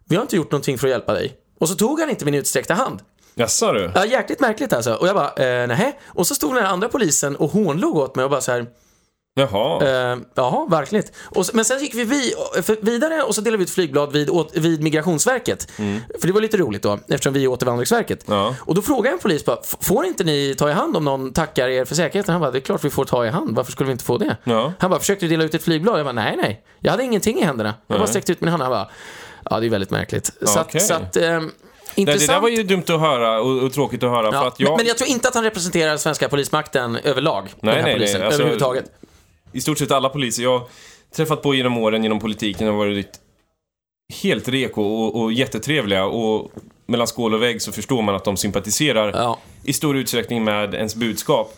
[0.06, 1.34] vi har inte gjort någonting för att hjälpa dig.
[1.60, 3.00] Och så tog han inte min utsträckta hand.
[3.36, 3.92] Jaså du?
[3.96, 4.94] Ja, jäkligt märkligt alltså.
[4.94, 5.94] Och jag bara, eh, nähä?
[6.08, 8.66] Och så stod den här andra polisen och hånlog åt mig och bara så här,
[9.40, 9.84] Jaha.
[10.14, 11.12] eh, jaha, verkligt.
[11.26, 12.32] Och, men sen gick vi
[12.82, 15.72] vidare och så delade vi ut flygblad vid, vid Migrationsverket.
[16.20, 18.28] För det var lite roligt då, eftersom vi är Återvandringsverket.
[18.28, 18.40] Mm.
[18.40, 18.56] Ja.
[18.60, 21.34] Och då frågade en polis bara, "F- får inte ni ta i hand om någon
[21.34, 22.32] tackar er för säkerheten?
[22.32, 24.18] Han bara, det är klart vi får ta i hand, varför skulle vi inte få
[24.18, 24.38] det?
[24.44, 24.74] Ja.
[24.80, 26.00] Han bara, försökte du dela ut ett flygblad?
[26.00, 26.64] Jag bara, nej, nej.
[26.80, 27.74] Jag hade ingenting i händerna.
[27.88, 28.08] Jag bara Nej.
[28.08, 28.64] sträckte ut min hand.
[28.64, 28.90] Han bara,
[29.50, 30.32] ja det är väldigt märkligt.
[30.42, 30.82] Så att, Okej.
[30.82, 31.44] så att Det,
[31.96, 32.28] intressant.
[32.28, 34.60] det där var ju dumt att höra och, och tråkigt att höra Ja, för att
[34.60, 37.54] jag, men, men jag tror inte att han representerar svenska polismakten överlag.
[37.62, 38.86] den här nej, polisen, nej, alltså- överhuvudtaget.
[39.56, 40.62] I stort sett alla poliser jag
[41.16, 43.20] träffat på genom åren genom politiken har varit
[44.22, 46.52] helt reko och, och jättetrevliga och
[46.86, 49.40] mellan skål och vägg så förstår man att de sympatiserar Ja.
[49.64, 51.54] i stor utsträckning med ens budskap.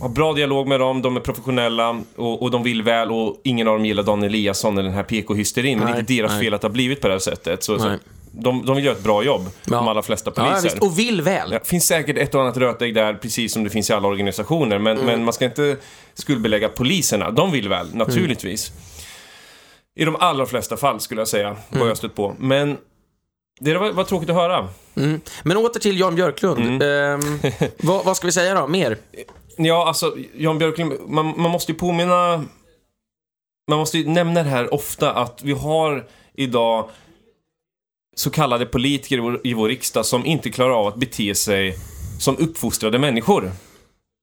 [0.00, 3.68] Har bra dialog med dem, de är professionella och, och de vill väl och ingen
[3.68, 5.78] av dem gillar Dan Eliasson eller den här PK-hysterin.
[5.78, 6.40] Men det är inte deras nej.
[6.40, 7.64] fel att det har blivit på det här sättet.
[7.64, 7.94] Så, så.
[8.32, 9.76] De, de vill göra ett bra jobb, Ja.
[9.76, 10.62] de allra flesta Ja, poliser.
[10.62, 10.78] visst.
[10.82, 11.50] Och vill väl.
[11.50, 14.78] Det finns säkert ett och annat rötägg där, precis som det finns i alla organisationer.
[14.78, 15.06] Men, Mm.
[15.06, 15.76] men man ska inte
[16.14, 17.30] skuldbelägga poliserna.
[17.30, 18.72] De vill väl, naturligtvis.
[19.96, 21.88] I de allra flesta fall, skulle jag säga, vad Mm.
[21.88, 22.34] jag stött på.
[22.38, 22.76] Men
[23.60, 24.68] det var, var tråkigt att höra.
[24.94, 25.20] Mm.
[25.42, 26.82] Men åter till Jan Björklund.
[26.82, 27.20] Mm.
[27.20, 27.38] Ehm,
[27.82, 28.66] vad, vad ska vi säga då?
[28.66, 28.96] Mer?
[29.56, 32.44] Ja, alltså, Jan Björklund, man, man måste ju påminna...
[33.68, 36.04] Man måste ju nämna det här ofta, att vi har
[36.34, 36.88] idag
[38.16, 41.74] så kallade politiker i vår, i vår riksdag som inte klarar av att bete sig
[42.18, 43.44] som uppfostrade människor.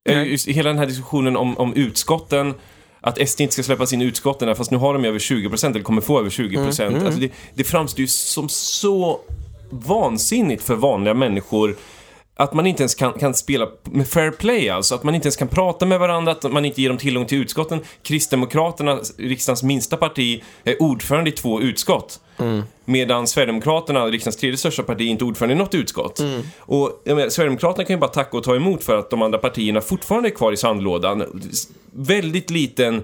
[0.09, 0.37] Eh, Nej.
[0.47, 2.53] Hela den här diskussionen om, om utskotten,
[3.01, 5.81] att SD inte ska släppa in utskotten, fast nu har de ju över 20%, eller
[5.81, 7.05] kommer få över 20%.
[7.05, 9.19] Alltså det, det framstår ju som så
[9.69, 11.75] vansinnigt för vanliga människor
[12.39, 15.35] att man inte ens kan, kan spela med fair play, alltså att man inte ens
[15.35, 17.79] kan prata med varandra, att man inte ger dem tillgång till utskotten.
[18.03, 22.19] Kristdemokraterna, riksdagens minsta parti, är ordförande i två utskott.
[22.39, 22.63] Mm.
[22.85, 26.19] Medan Sverigedemokraterna, riksdagens tredje största parti, inte är ordförande i något utskott.
[26.59, 29.37] Och jag menar, Sverigedemokraterna kan ju bara tacka och ta emot för att de andra
[29.37, 31.41] partierna fortfarande är kvar i sandlådan.
[31.91, 33.03] Väldigt liten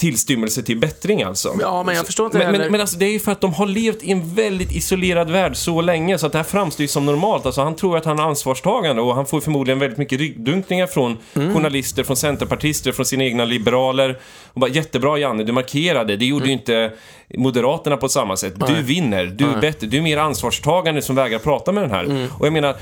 [0.00, 1.54] tillstymmelse till bättring alltså.
[1.60, 3.54] Ja, men jag förstår inte Men, men, men alltså, det är ju för att de
[3.54, 6.88] har levt i en väldigt isolerad värld så länge så att det här framstår ju
[6.88, 7.46] som normalt.
[7.46, 11.16] Alltså, han tror att han är ansvarstagande och han får förmodligen väldigt mycket ryggdunkningar från
[11.34, 11.54] Mm.
[11.54, 14.18] journalister, från centerpartister, från sina egna liberaler.
[14.52, 16.16] Och bara, jättebra Janne, du markerade.
[16.16, 16.92] Det gjorde ju inte
[17.34, 18.54] Moderaterna på samma sätt.
[18.66, 19.60] Du vinner, du är Mm.
[19.60, 19.70] Nej.
[19.72, 22.04] bättre, du är mer ansvarstagande som vägrar prata med den här.
[22.04, 22.28] Mm.
[22.38, 22.76] Och jag menar,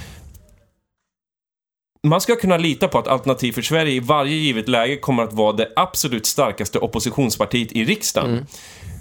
[2.05, 5.33] man ska kunna lita på att Alternativ för Sverige i varje givet läge kommer att
[5.33, 8.31] vara det absolut starkaste oppositionspartiet i riksdagen.
[8.31, 8.47] Mm.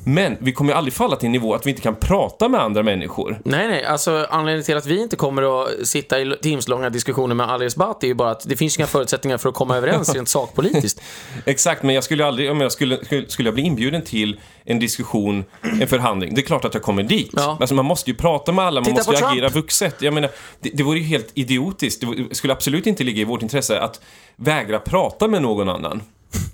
[0.05, 2.61] Men vi kommer ju aldrig falla till en nivå att vi inte kan prata med
[2.61, 3.39] andra människor.
[3.45, 3.85] Nej, nej.
[3.85, 8.05] Alltså, anledningen till att vi inte kommer att sitta i timslånga diskussioner med Ali Esbati
[8.05, 11.01] är ju bara att det finns inga förutsättningar för att komma överens rent sakpolitiskt.
[11.45, 14.79] Exakt, men jag skulle aldrig, om jag skulle, skulle, skulle jag bli inbjuden till en
[14.79, 15.45] diskussion,
[15.81, 17.31] en förhandling, det är klart att jag kommer dit.
[17.33, 17.57] Ja.
[17.59, 20.01] Alltså man måste ju prata med alla, man Titta måste ju agera vuxet.
[20.01, 20.29] Jag menar,
[20.59, 22.03] det, det vore ju helt idiotiskt.
[22.29, 24.01] Det skulle absolut inte ligga i vårt intresse att
[24.35, 26.01] vägra prata med någon annan.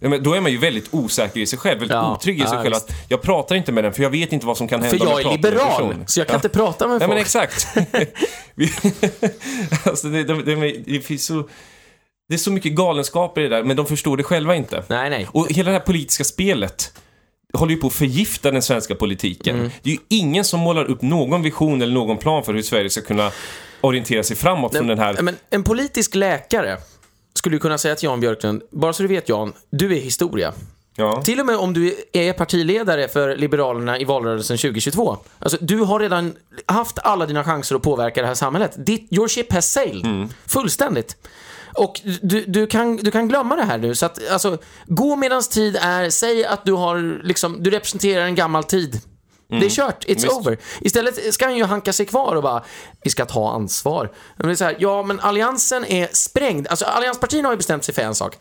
[0.01, 2.49] Men då är man ju väldigt osäker i sig själv, väldigt Ja, otrygg i sig
[2.53, 2.75] ja, själv.
[2.75, 5.05] Att jag pratar inte med den för jag vet inte vad som kan hända För
[5.05, 6.37] om jag är liberal, så jag kan Ja.
[6.37, 7.09] inte prata med Nej folk.
[7.09, 7.67] men exakt.
[9.85, 11.49] Alltså, det, det, det, det finns så...
[12.29, 14.83] Det är så mycket galenskaper i det där, men de förstår det själva inte.
[14.87, 15.27] Nej, nej.
[15.31, 16.93] Och hela det här politiska spelet
[17.53, 19.55] håller ju på att förgifta den svenska politiken.
[19.59, 19.69] Mm.
[19.83, 22.89] Det är ju ingen som målar upp någon vision eller någon plan för hur Sverige
[22.89, 23.31] ska kunna
[23.81, 25.21] orientera sig framåt från den här...
[25.21, 26.77] Men en politisk läkare
[27.33, 30.53] skulle ju kunna säga till Jan Björklund, bara så du vet Jan, du är historia.
[30.95, 31.21] Ja.
[31.21, 35.17] Till och med om du är partiledare för Liberalerna i valrörelsen 2022.
[35.39, 36.33] Alltså, du har redan
[36.65, 38.85] haft alla dina chanser att påverka det här samhället.
[38.85, 40.29] Ditt, your ship has sailed.
[40.47, 41.15] Fullständigt.
[41.73, 43.95] Och du, du, kan, du kan glömma det här nu.
[43.95, 48.35] Så att, alltså, gå medans tid är, säg att du har, liksom, du representerar en
[48.35, 49.01] gammal tid.
[49.49, 50.31] Det är kört, it's Visst.
[50.31, 50.57] over.
[50.81, 52.63] Istället ska han ju hanka sig kvar och bara,
[53.03, 54.11] vi ska ta ansvar.
[54.37, 56.67] Men det är så här, ja men alliansen är sprängd.
[56.67, 58.37] Alltså allianspartierna har ju bestämt sig för en sak.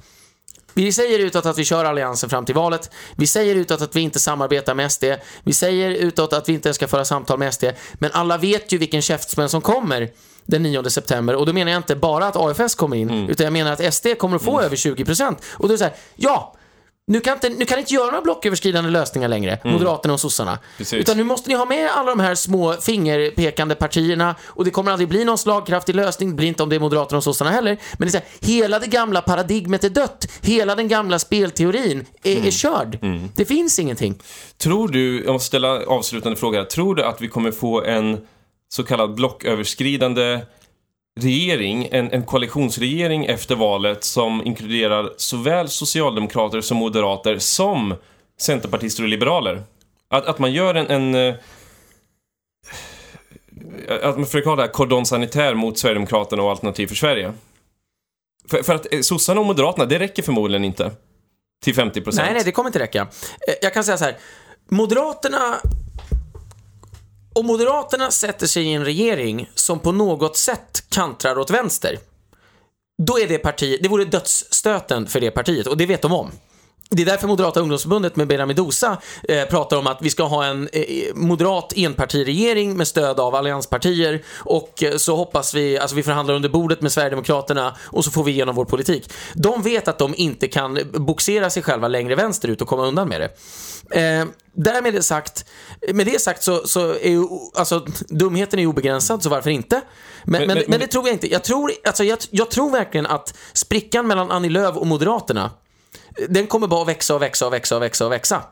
[0.74, 2.90] Vi säger utåt att vi kör alliansen fram till valet.
[3.16, 5.04] Vi säger utåt att vi inte samarbetar med SD.
[5.44, 7.64] Vi säger utåt att vi inte ska föra samtal med SD.
[7.94, 10.10] Men alla vet ju vilken käftsmäll som kommer
[10.46, 11.34] den 9 september.
[11.34, 14.06] Och då menar jag inte bara att AFS kommer in, utan jag menar att SD
[14.18, 15.36] kommer att få över 20%.
[15.52, 16.54] Och då är det så här, ja,
[17.08, 20.58] nu kan, inte, nu kan ni inte göra några blocköverskridande lösningar längre, Moderaterna och sossarna.
[20.78, 21.00] Precis.
[21.00, 24.92] Utan nu måste ni ha med alla de här små fingerpekande partierna och det kommer
[24.92, 27.78] aldrig bli någon slagkraftig lösning, det blir inte om det är Moderaterna och sossarna heller.
[27.98, 32.46] Men det är här, hela det gamla paradigmet är dött, hela den gamla spelteorin är,
[32.46, 32.98] är körd.
[33.34, 34.18] Det finns ingenting.
[34.58, 38.18] Tror du, jag måste ställa avslutande fråga, tror du att vi kommer få en
[38.68, 40.40] så kallad blocköverskridande
[41.22, 47.94] regering, en, en koalitionsregering efter valet som inkluderar såväl socialdemokrater som moderater som
[48.40, 49.62] centerpartister och liberaler?
[50.10, 51.34] Att, att man gör en, en eh,
[54.02, 57.32] att man försöker ha det här cordon sanitär mot Sverigedemokraterna och Alternativ för Sverige.
[58.50, 60.90] För, för att eh, sossarna och moderaterna, det räcker förmodligen inte.
[61.64, 62.26] Till 50 procent.
[62.26, 63.00] Nej, nej, det kommer inte räcka.
[63.00, 64.16] Eh, jag kan säga så här.
[64.68, 65.56] Moderaterna...
[67.38, 71.98] Om Moderaterna sätter sig i en regering som på något sätt kantrar åt vänster,
[73.02, 76.30] då är det partiet, det vore dödsstöten för det partiet och det vet de om.
[76.90, 80.44] Det är därför Moderata ungdomsförbundet med Benjamin Dosa eh, pratar om att vi ska ha
[80.44, 86.02] en eh, moderat enpartiregering med stöd av allianspartier och eh, så hoppas vi, alltså vi
[86.02, 89.12] förhandlar under bordet med Sverigedemokraterna och så får vi igenom vår politik.
[89.34, 93.20] De vet att de inte kan boxera sig själva längre vänsterut och komma undan med
[93.20, 93.30] det.
[93.90, 95.44] Eh, därmed det sagt,
[95.94, 97.24] med det sagt så, så är ju,
[97.54, 99.80] alltså dumheten är ju obegränsad så varför inte?
[100.24, 101.32] Men, men, men, men- det tror jag inte.
[101.32, 105.50] Jag tror, alltså, jag, jag tror verkligen att sprickan mellan Annie Lööf och Moderaterna
[106.28, 108.42] den kommer bara växa och växa och växa och växa och växa.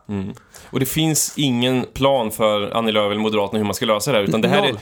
[0.70, 4.18] Och det finns ingen plan för Annie Lööf eller Moderaterna hur man ska lösa det
[4.18, 4.72] här, utan det här är...
[4.72, 4.78] Noll.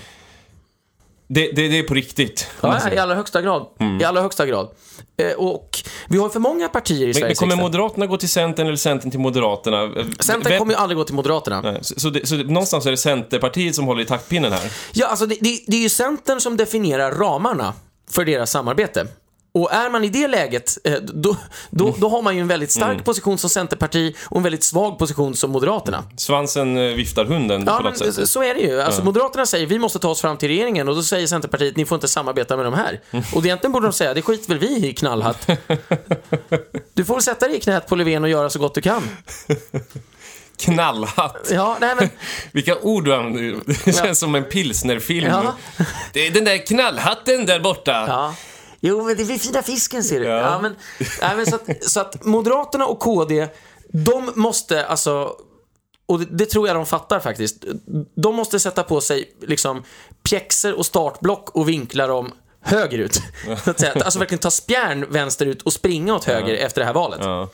[1.26, 2.50] Det, det, det är på riktigt.
[2.60, 3.66] Ja, i allra högsta grad.
[4.00, 4.68] I allra högsta grad.
[5.16, 5.78] Eh, och
[6.08, 7.64] vi har för många partier i Men, men Sveriges kommer riksdag.
[7.64, 9.82] Moderaterna gå till Centern eller Centern till Moderaterna?
[9.82, 11.60] Eh, Centern vem- kommer ju aldrig gå till Moderaterna.
[11.60, 14.72] Nej, Så, så, det, så det, någonstans är det Centerpartiet som håller i taktpinnen här.
[14.92, 17.72] Ja, alltså det, det, det är ju Centern som definierar ramarna
[18.10, 19.06] för deras samarbete.
[19.56, 21.36] Och är man i det läget, eh, då,
[21.70, 24.98] då, då har man ju en väldigt stark position som Centerparti och en väldigt svag
[24.98, 26.04] position som Moderaterna.
[26.16, 28.28] Svansen eh, viftar hunden Ja, på något sätt.
[28.28, 28.80] så är det ju.
[28.80, 31.84] Alltså, Moderaterna säger vi måste ta oss fram till regeringen och då säger Centerpartiet ni
[31.84, 33.00] får inte samarbeta med de här.
[33.34, 35.48] Och egentligen borde de säga det skiter väl vi i knallhatt.
[36.94, 39.02] Du får väl sätta dig i knät på Löfven och göra så gott du kan.
[40.56, 41.50] knallhatt.
[41.52, 42.08] Ja, nej men...
[42.52, 43.60] Vilka ord du använder.
[43.84, 45.28] Det känns som en pilsnerfilm.
[45.28, 45.54] Ja.
[46.12, 48.04] Det är den där knallhatten där borta.
[48.08, 48.34] Ja.
[48.86, 50.26] Jo, men det är fina fisken ser du.
[50.26, 50.38] Ja.
[50.38, 50.58] Ja.
[50.62, 50.76] men,
[51.20, 53.48] nej, men så, att, så att Moderaterna och KD,
[53.88, 55.36] de måste alltså
[56.06, 57.64] och det, det tror jag de fattar faktiskt.
[58.14, 59.82] De måste sätta på sig liksom
[60.22, 63.22] pjäxor och startblock och vinkla dem högerut.
[63.64, 63.92] Så att säga.
[63.92, 67.20] Alltså verkligen ta spjärn vänsterut och springa åt höger efter det här valet.
[67.22, 67.48] Ja.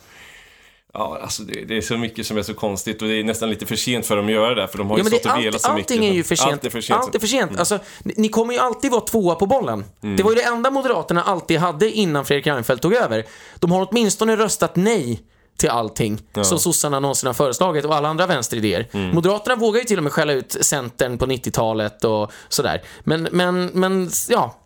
[0.93, 3.49] Ja, alltså det, det är så mycket som är så konstigt och det är nästan
[3.49, 5.31] lite för sent för dem att göra det, för de har ju Ja, det, stått
[5.37, 5.91] och velat så mycket.
[5.91, 6.51] allting är ju för sent.
[6.51, 6.99] Allt är för sent.
[6.99, 7.59] Allt är för sent.
[7.59, 9.85] Alltså, ni, kommer ju alltid vara tvåa på bollen.
[10.03, 10.15] Mm.
[10.15, 13.25] Det var ju det enda Moderaterna alltid hade innan Fredrik Reinfeldt tog över.
[13.59, 15.23] De har åtminstone röstat nej
[15.57, 18.87] till allting som sossarna någonsin har föreslagit och alla andra vänsteridéer.
[18.91, 19.15] Mm.
[19.15, 22.81] Moderaterna vågar ju till och med skälla ut Centern på 90-talet och sådär.
[23.03, 24.57] Men, men, men, ja.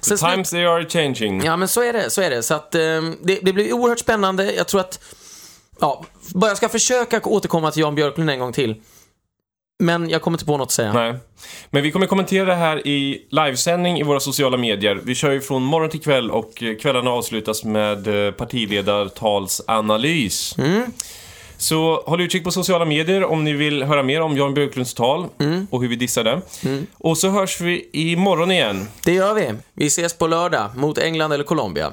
[0.00, 1.44] Slut- Times they are changing.
[1.44, 2.10] Ja, men så är det.
[2.10, 2.42] Så är det.
[2.42, 2.80] Så att, eh,
[3.22, 4.52] det, det blir oerhört spännande.
[4.52, 5.00] Jag tror att...
[5.80, 6.04] Ja,
[6.34, 8.74] bara jag ska försöka återkomma till Jan Björklund en gång till.
[9.78, 10.92] Men jag kommer inte på något att säga.
[10.92, 11.14] Nej.
[11.70, 15.00] Men vi kommer kommentera det här i livesändning i våra sociala medier.
[15.04, 20.56] Vi kör ju från morgon till kväll och eh, kvällarna avslutas med eh, partiledartalsanalys.
[21.56, 25.26] Så håll utkik på sociala medier om ni vill höra mer om Jan Björklunds tal
[25.70, 26.40] och hur vi dissar det.
[26.98, 28.88] Och så hörs vi imorgon igen.
[29.04, 29.52] Det gör vi.
[29.74, 31.92] Vi ses på lördag mot England eller Colombia.